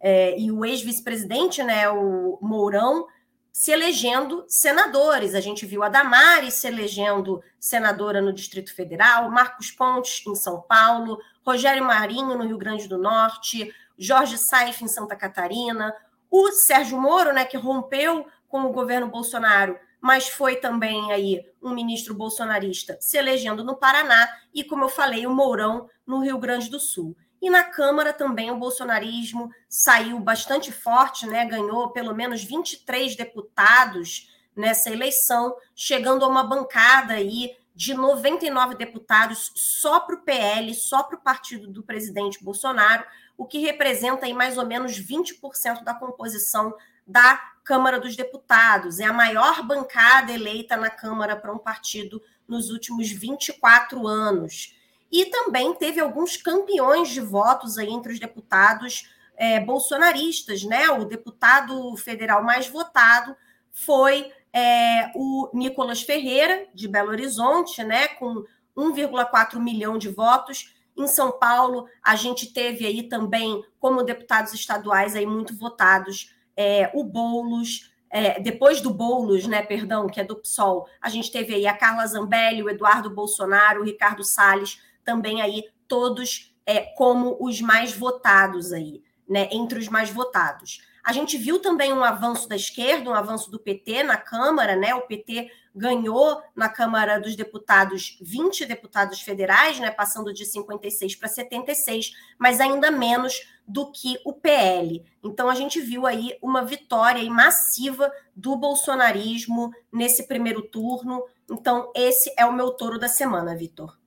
[0.00, 3.06] é, e o ex-vice-presidente, né, o Mourão,
[3.52, 5.34] se elegendo senadores.
[5.34, 10.60] A gente viu a Damares se elegendo senadora no Distrito Federal, Marcos Pontes em São
[10.60, 15.94] Paulo, Rogério Marinho no Rio Grande do Norte, Jorge Saif em Santa Catarina,
[16.32, 21.74] o Sérgio Moro, né, que rompeu com o governo Bolsonaro, mas foi também aí um
[21.74, 26.70] ministro bolsonarista se elegendo no Paraná e, como eu falei, o Mourão no Rio Grande
[26.70, 27.14] do Sul.
[27.40, 31.44] E na Câmara também o bolsonarismo saiu bastante forte, né?
[31.44, 39.52] ganhou pelo menos 23 deputados nessa eleição, chegando a uma bancada aí de 99 deputados
[39.54, 43.04] só para o PL, só para o partido do presidente Bolsonaro,
[43.36, 46.74] o que representa aí mais ou menos 20% da composição
[47.06, 49.00] da Câmara dos Deputados.
[49.00, 54.76] É a maior bancada eleita na Câmara para um partido nos últimos 24 anos.
[55.10, 60.88] E também teve alguns campeões de votos aí entre os deputados é, bolsonaristas, né?
[60.90, 63.36] O deputado federal mais votado
[63.72, 68.08] foi é, o Nicolas Ferreira, de Belo Horizonte, né?
[68.08, 68.44] Com
[68.76, 70.74] 1,4 milhão de votos.
[70.96, 76.90] Em São Paulo, a gente teve aí também, como deputados estaduais aí muito votados, é,
[76.92, 81.54] o Boulos, é, depois do Boulos, né, perdão, que é do PSOL, a gente teve
[81.54, 87.38] aí a Carla Zambelli, o Eduardo Bolsonaro, o Ricardo Salles, também aí todos é, como
[87.40, 90.82] os mais votados aí, né, entre os mais votados.
[91.02, 94.94] A gente viu também um avanço da esquerda, um avanço do PT na Câmara, né?
[94.94, 99.90] O PT ganhou na Câmara dos Deputados 20 deputados federais, né?
[99.90, 105.04] Passando de 56 para 76, mas ainda menos do que o PL.
[105.24, 111.24] Então a gente viu aí uma vitória massiva do bolsonarismo nesse primeiro turno.
[111.50, 114.01] Então esse é o meu touro da semana, Vitor.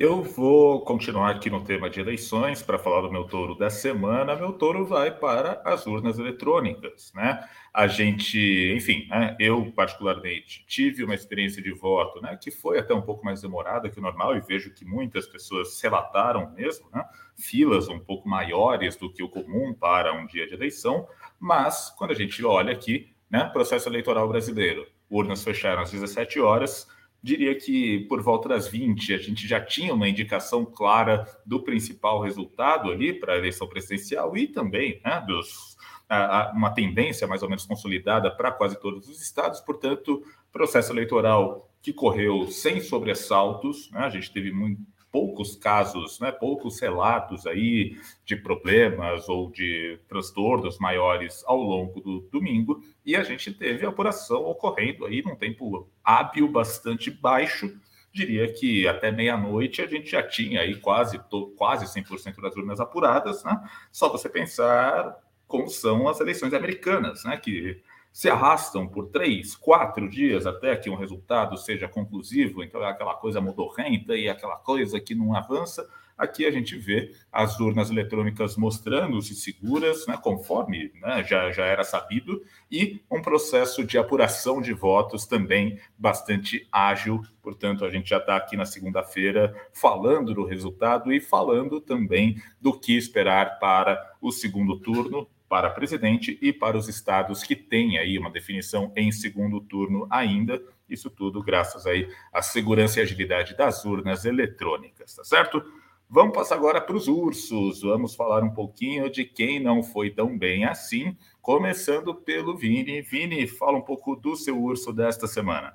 [0.00, 4.34] Eu vou continuar aqui no tema de eleições para falar do meu touro da semana.
[4.34, 7.46] Meu touro vai para as urnas eletrônicas, né?
[7.70, 12.94] A gente, enfim, né, eu particularmente tive uma experiência de voto, né, que foi até
[12.94, 17.04] um pouco mais demorada que o normal e vejo que muitas pessoas relataram mesmo, né,
[17.36, 21.06] filas um pouco maiores do que o comum para um dia de eleição.
[21.38, 26.88] Mas quando a gente olha aqui, né, processo eleitoral brasileiro, urnas fecharam às 17 horas
[27.22, 32.20] diria que por volta das 20 a gente já tinha uma indicação clara do principal
[32.20, 35.76] resultado ali para a eleição presidencial e também né, dos,
[36.08, 40.92] a, a, uma tendência mais ou menos consolidada para quase todos os estados, portanto, processo
[40.92, 44.80] eleitoral que correu sem sobressaltos, né, a gente teve muito,
[45.12, 52.20] poucos casos, né, poucos relatos aí de problemas ou de transtornos maiores ao longo do
[52.30, 57.76] domingo, e a gente teve a apuração ocorrendo aí num tempo hábil bastante baixo,
[58.12, 61.20] diria que até meia-noite a gente já tinha aí quase,
[61.56, 63.60] quase 100% das urnas apuradas, né?
[63.92, 65.16] Só você pensar
[65.46, 67.36] como são as eleições americanas, né?
[67.36, 67.80] Que
[68.12, 73.14] se arrastam por três, quatro dias até que um resultado seja conclusivo, então é aquela
[73.14, 75.88] coisa modorrenta e aquela coisa que não avança.
[76.18, 81.82] Aqui a gente vê as urnas eletrônicas mostrando-se seguras, né, conforme né, já, já era
[81.82, 87.22] sabido, e um processo de apuração de votos também bastante ágil.
[87.40, 92.78] Portanto, a gente já está aqui na segunda-feira falando do resultado e falando também do
[92.78, 98.16] que esperar para o segundo turno para presidente e para os estados que têm aí
[98.16, 100.62] uma definição em segundo turno ainda.
[100.88, 105.60] Isso tudo graças aí à segurança e agilidade das urnas eletrônicas, tá certo?
[106.08, 107.82] Vamos passar agora para os ursos.
[107.82, 113.02] Vamos falar um pouquinho de quem não foi tão bem assim, começando pelo Vini.
[113.02, 115.74] Vini, fala um pouco do seu urso desta semana.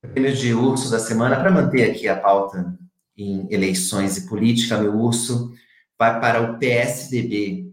[0.00, 2.76] Prêmio de urso da semana, para manter aqui a pauta
[3.16, 5.52] em eleições e política, meu urso
[6.00, 7.70] vai para o PSDB.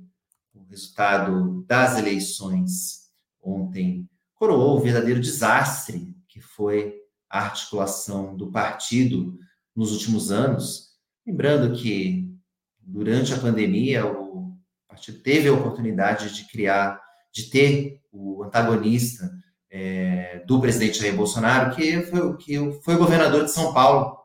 [0.53, 3.09] O resultado das eleições
[3.41, 4.05] ontem
[4.35, 6.93] coroou o verdadeiro desastre que foi
[7.29, 9.39] a articulação do partido
[9.73, 10.89] nos últimos anos.
[11.25, 12.29] Lembrando que,
[12.81, 14.57] durante a pandemia, o
[14.89, 17.01] partido teve a oportunidade de criar,
[17.31, 19.31] de ter o antagonista
[19.71, 24.17] é, do presidente Jair Bolsonaro, que foi, que foi governador de São Paulo,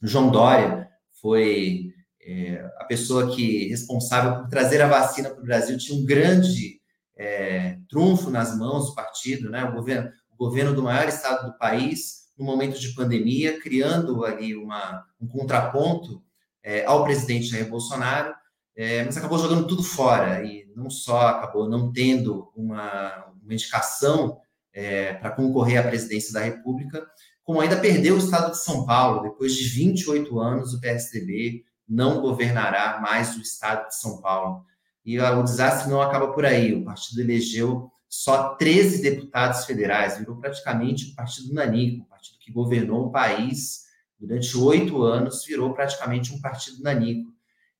[0.00, 0.88] João Dória,
[1.20, 1.89] foi
[2.30, 6.80] é, a pessoa que responsável por trazer a vacina para o Brasil tinha um grande
[7.16, 9.64] é, trunfo nas mãos do partido, né?
[9.64, 14.54] O governo, o governo do maior estado do país, no momento de pandemia, criando ali
[14.54, 16.22] uma, um contraponto
[16.62, 18.32] é, ao presidente Jair Bolsonaro,
[18.76, 24.38] é, mas acabou jogando tudo fora e não só acabou não tendo uma, uma indicação
[24.72, 27.04] é, para concorrer à presidência da República,
[27.42, 32.20] como ainda perdeu o estado de São Paulo, depois de 28 anos, o PSDB não
[32.20, 34.64] governará mais o estado de São Paulo.
[35.04, 36.72] E o desastre não acaba por aí.
[36.72, 42.52] O partido elegeu só 13 deputados federais, virou praticamente o partido nanico, o partido que
[42.52, 43.86] governou o país
[44.18, 47.32] durante oito anos, virou praticamente um partido nanico.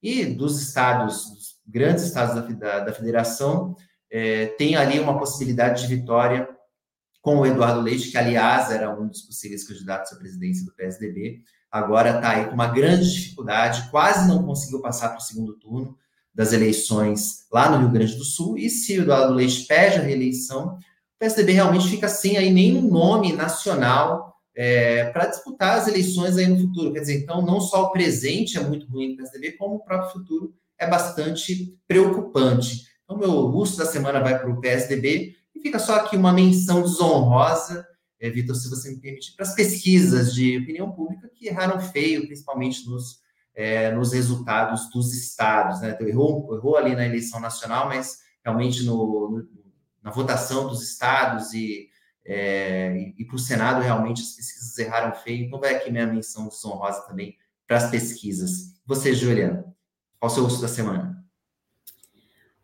[0.03, 3.77] E dos estados, dos grandes estados da, da, da federação,
[4.11, 6.49] é, tem ali uma possibilidade de vitória
[7.21, 11.43] com o Eduardo Leite, que, aliás, era um dos possíveis candidatos à presidência do PSDB,
[11.71, 15.97] agora está aí com uma grande dificuldade, quase não conseguiu passar para o segundo turno
[16.35, 20.03] das eleições lá no Rio Grande do Sul, e se o Eduardo Leite pede a
[20.03, 26.37] reeleição, o PSDB realmente fica sem aí nenhum nome nacional é, para disputar as eleições
[26.37, 26.93] aí no futuro.
[26.93, 30.13] Quer dizer, então, não só o presente é muito ruim do PSDB, como o próprio
[30.13, 32.87] futuro é bastante preocupante.
[33.05, 36.83] Então, meu urso da semana vai para o PSDB, e fica só aqui uma menção
[36.83, 37.87] desonrosa
[38.21, 42.27] é, Vitor, se você me permitir, para as pesquisas de opinião pública que erraram feio,
[42.27, 43.21] principalmente nos,
[43.55, 45.81] é, nos resultados dos estados.
[45.81, 45.93] Né?
[45.93, 49.49] Então, errou, errou ali na eleição nacional, mas realmente no, no,
[50.03, 51.89] na votação dos estados e,
[52.25, 55.47] é, e, e para o Senado, realmente as pesquisas erraram feio.
[55.47, 58.75] Então, vai aqui minha menção desonrosa também para as pesquisas.
[58.85, 59.65] Você, Juliana,
[60.19, 61.20] qual o seu urso da semana?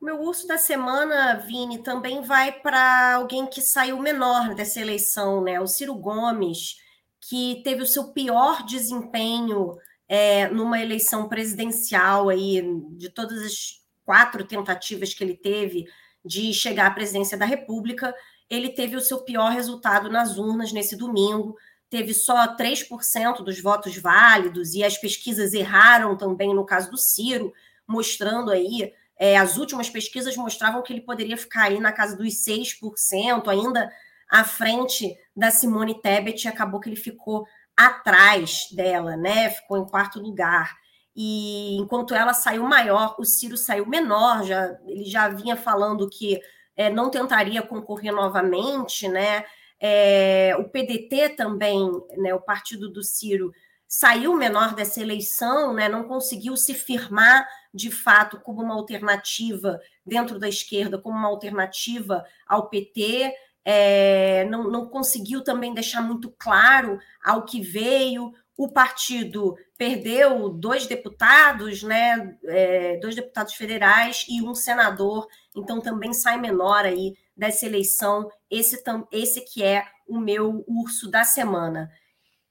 [0.01, 5.61] Meu urso da semana, Vini, também vai para alguém que saiu menor dessa eleição, né?
[5.61, 6.77] O Ciro Gomes,
[7.21, 9.77] que teve o seu pior desempenho
[10.09, 15.87] é, numa eleição presidencial aí, de todas as quatro tentativas que ele teve
[16.25, 18.15] de chegar à presidência da República,
[18.49, 21.57] ele teve o seu pior resultado nas urnas nesse domingo.
[21.89, 27.53] Teve só 3% dos votos válidos, e as pesquisas erraram também no caso do Ciro,
[27.87, 32.35] mostrando aí é, as últimas pesquisas mostravam que ele poderia ficar aí na casa dos
[32.45, 33.91] 6%, ainda
[34.31, 37.47] à frente da Simone Tebet, e acabou que ele ficou
[37.77, 39.51] atrás dela, né?
[39.51, 40.75] Ficou em quarto lugar.
[41.15, 46.41] E enquanto ela saiu maior, o Ciro saiu menor, já, ele já vinha falando que
[46.77, 49.45] é, não tentaria concorrer novamente, né?
[49.81, 53.53] É, o PDT também, né, o partido do Ciro,
[53.89, 57.47] saiu menor dessa eleição, né, não conseguiu se firmar
[57.77, 63.33] de fato como uma alternativa dentro da esquerda, como uma alternativa ao PT,
[63.65, 68.33] é, não, não conseguiu também deixar muito claro ao que veio.
[68.57, 76.15] O partido perdeu dois deputados, né, é, dois deputados federais e um senador, então também
[76.15, 78.31] sai menor aí dessa eleição.
[78.51, 81.91] Esse, esse que é o meu urso da semana.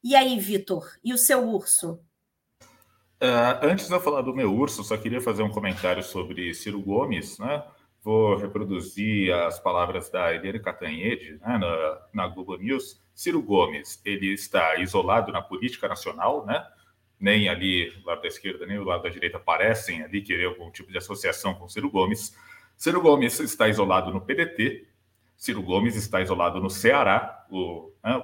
[0.04, 2.00] E aí, Vitor, e o seu urso?
[3.22, 6.82] Uh, antes de eu falar do meu urso, só queria fazer um comentário sobre Ciro
[6.82, 7.64] Gomes, né?
[8.04, 13.02] Vou reproduzir as palavras da Eliane Catanhede né, na, na Globo News.
[13.16, 16.64] Ciro Gomes, ele está isolado na política nacional, né?
[17.20, 20.70] Nem ali, o lado da esquerda, nem o lado da direita parecem ali querer algum
[20.70, 22.38] tipo de associação com Ciro Gomes.
[22.78, 24.86] Ciro Gomes está isolado no PDT,
[25.38, 28.24] Ciro Gomes está isolado no Ceará, o, né,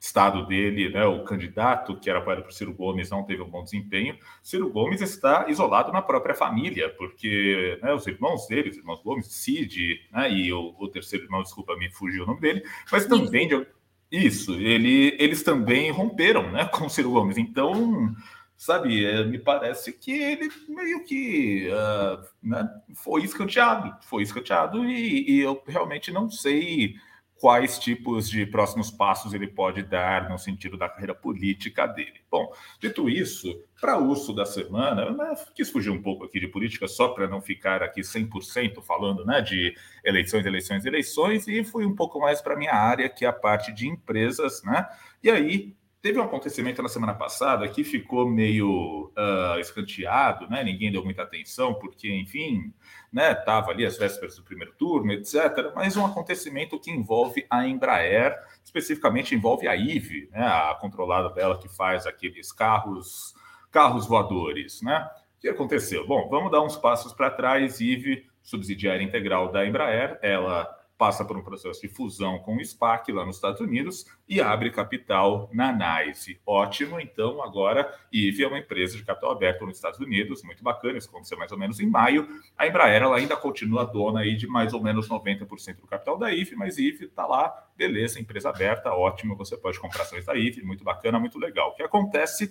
[0.00, 3.64] estado dele, né, o candidato que era apoiado por Ciro Gomes não teve um bom
[3.64, 4.16] desempenho.
[4.42, 9.26] Ciro Gomes está isolado na própria família, porque né, os irmãos dele, os irmãos Gomes,
[9.26, 13.48] Cid, né, e o, o, terceiro irmão, desculpa, me fugiu o nome dele, mas também
[13.48, 13.66] de,
[14.10, 17.36] isso, ele, eles também romperam né, com Ciro Gomes.
[17.36, 18.14] Então,
[18.56, 25.30] sabe, é, me parece que ele meio que uh, né, foi escanteado, foi escanteado, e,
[25.30, 26.94] e eu realmente não sei
[27.40, 32.20] quais tipos de próximos passos ele pode dar no sentido da carreira política dele.
[32.30, 36.40] Bom, dito isso, para o urso da semana, eu né, quis fugir um pouco aqui
[36.40, 39.74] de política só para não ficar aqui 100% falando né, de
[40.04, 43.32] eleições, eleições, eleições, e fui um pouco mais para a minha área, que é a
[43.32, 44.86] parte de empresas, né?
[45.22, 45.76] E aí
[46.08, 50.64] Teve um acontecimento na semana passada que ficou meio uh, escanteado, né?
[50.64, 52.72] Ninguém deu muita atenção, porque, enfim,
[53.12, 53.36] né?
[53.46, 55.70] Ali as vésperas do primeiro turno, etc.
[55.74, 58.34] Mas um acontecimento que envolve a Embraer,
[58.64, 60.46] especificamente envolve a IVE, né?
[60.46, 63.34] A controlada dela que faz aqueles carros,
[63.70, 65.06] carros voadores, né?
[65.36, 66.06] O que aconteceu?
[66.06, 67.82] Bom, vamos dar uns passos para trás.
[67.82, 73.12] IVE, subsidiária integral da Embraer, ela passa por um processo de fusão com o SPAC
[73.12, 76.40] lá nos Estados Unidos e abre capital na NICE.
[76.44, 80.98] Ótimo, então agora IVE é uma empresa de capital aberto nos Estados Unidos, muito bacana,
[80.98, 82.26] isso aconteceu mais ou menos em maio.
[82.58, 86.32] A Embraer ela ainda continua dona aí de mais ou menos 90% do capital da
[86.32, 90.64] IVE, mas IVE está lá, beleza, empresa aberta, ótimo, você pode comprar ações da IVE,
[90.64, 91.70] muito bacana, muito legal.
[91.70, 92.50] O que acontece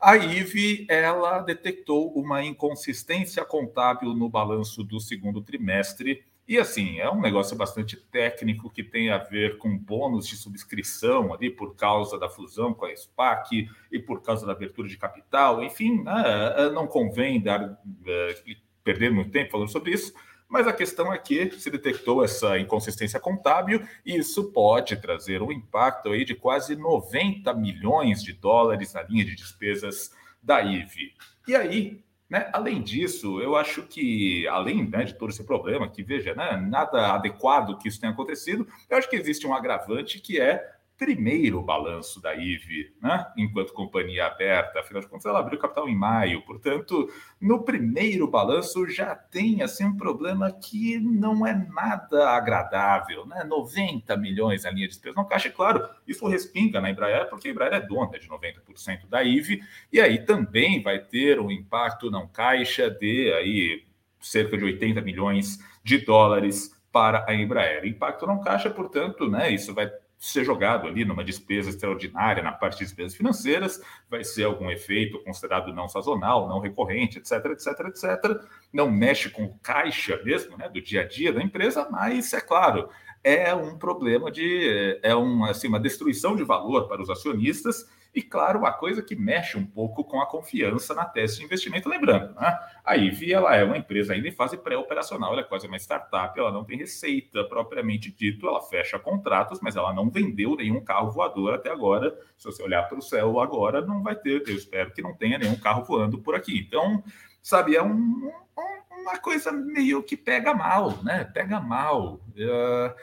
[0.00, 7.10] a IVE ela detectou uma inconsistência contábil no balanço do segundo trimestre e assim, é
[7.10, 12.18] um negócio bastante técnico que tem a ver com bônus de subscrição ali por causa
[12.18, 15.62] da fusão com a SPAC e por causa da abertura de capital.
[15.62, 18.34] Enfim, né, não convém dar, eh,
[18.82, 20.12] perder muito tempo falando sobre isso,
[20.48, 25.52] mas a questão é que se detectou essa inconsistência contábil e isso pode trazer um
[25.52, 30.10] impacto aí de quase 90 milhões de dólares na linha de despesas
[30.42, 31.14] da IVE.
[31.46, 32.48] E aí, né?
[32.50, 37.12] Além disso, eu acho que, além né, de todo esse problema, que veja, né, nada
[37.12, 40.66] adequado que isso tenha acontecido, eu acho que existe um agravante que é
[40.98, 43.26] primeiro balanço da IVE, né?
[43.36, 48.88] enquanto companhia aberta, afinal de contas ela abriu capital em maio, portanto, no primeiro balanço
[48.88, 53.42] já tem assim um problema que não é nada agradável, né?
[53.44, 57.48] 90 milhões a linha de despesa no caixa, e claro, isso respinga na Embraer, porque
[57.48, 59.60] a Embraer é dona de 90% da IVE,
[59.92, 63.84] e aí também vai ter um impacto não caixa de aí
[64.20, 67.84] cerca de 80 milhões de dólares para a Embraer.
[67.86, 69.90] Impacto não caixa, portanto, né, isso vai
[70.22, 75.18] ser jogado ali numa despesa extraordinária na parte de despesas financeiras, vai ser algum efeito
[75.24, 78.40] considerado não sazonal, não recorrente, etc, etc, etc.
[78.72, 82.88] Não mexe com caixa mesmo, né, do dia a dia da empresa, mas é claro,
[83.24, 87.84] é um problema de é um, assim, uma destruição de valor para os acionistas
[88.14, 91.88] e, claro, uma coisa que mexe um pouco com a confiança na tese de investimento.
[91.88, 92.58] Lembrando, né?
[92.84, 96.38] a IVE ela é uma empresa ainda em fase pré-operacional, ela é quase uma startup,
[96.38, 101.10] ela não tem receita propriamente dito, ela fecha contratos, mas ela não vendeu nenhum carro
[101.10, 102.14] voador até agora.
[102.36, 105.38] Se você olhar para o céu agora, não vai ter, eu espero que não tenha
[105.38, 106.58] nenhum carro voando por aqui.
[106.58, 107.02] Então,
[107.40, 111.24] sabe, é um, um, uma coisa meio que pega mal, né?
[111.24, 112.20] Pega mal.
[112.36, 112.94] Uh,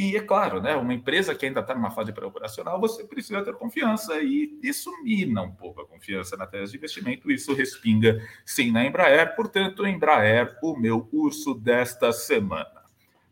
[0.00, 3.52] e é claro, né, uma empresa que ainda está numa fase pré-operacional, você precisa ter
[3.54, 7.28] confiança e isso mina um pouco a confiança na tese de investimento.
[7.32, 9.34] Isso respinga sim na Embraer.
[9.34, 12.84] Portanto, Embraer, o meu urso desta semana.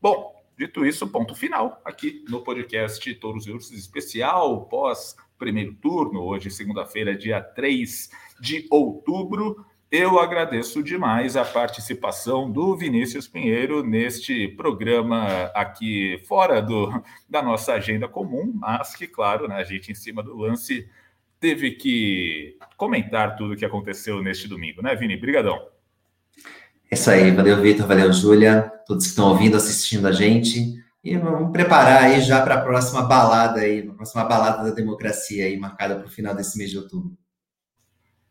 [0.03, 6.21] Bom, dito isso, ponto final aqui no podcast Touros e Ursos especial pós primeiro turno,
[6.25, 8.11] hoje, segunda-feira, dia 3
[8.41, 9.65] de outubro.
[9.91, 16.91] Eu agradeço demais a participação do Vinícius Pinheiro neste programa aqui fora do,
[17.31, 20.89] da nossa agenda comum, mas que, claro, né, a gente em cima do lance
[21.39, 25.17] teve que comentar tudo o que aconteceu neste domingo, né, Vini?
[25.17, 25.69] Brigadão.
[26.91, 30.83] É isso aí, valeu, Vitor, valeu, Júlia, todos que estão ouvindo, assistindo a gente.
[31.03, 35.47] E vamos preparar aí já para a próxima balada aí, a próxima balada da democracia
[35.47, 37.17] aí, marcada para o final desse mês de outubro.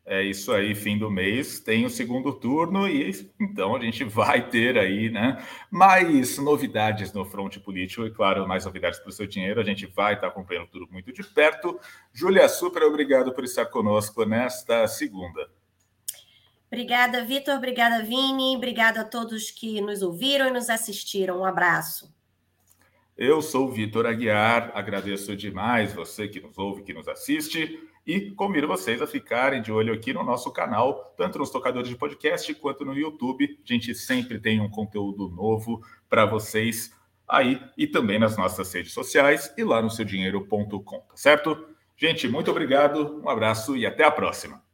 [0.08, 3.10] É isso aí, fim do mês tem o segundo turno e
[3.42, 8.66] então a gente vai ter aí, né, mais novidades no fronte político e claro, mais
[8.66, 9.60] novidades para o seu dinheiro.
[9.60, 11.80] A gente vai estar acompanhando tudo muito de perto.
[12.14, 15.50] Júlia, super obrigado por estar conosco nesta segunda.
[16.68, 17.56] Obrigada, Vitor.
[17.56, 18.56] Obrigada, Vini.
[18.56, 21.40] Obrigada a todos que nos ouviram e nos assistiram.
[21.40, 22.14] Um abraço.
[23.18, 27.80] Eu sou o Vitor Aguiar, agradeço demais você que nos ouve, que nos assiste.
[28.06, 31.96] E convido vocês a ficarem de olho aqui no nosso canal, tanto nos tocadores de
[31.96, 33.60] podcast quanto no YouTube.
[33.64, 36.94] A gente sempre tem um conteúdo novo para vocês
[37.28, 41.68] aí e também nas nossas redes sociais e lá no seudinheiro.com, tá certo?
[41.98, 44.65] Gente, muito obrigado, um abraço e até a próxima.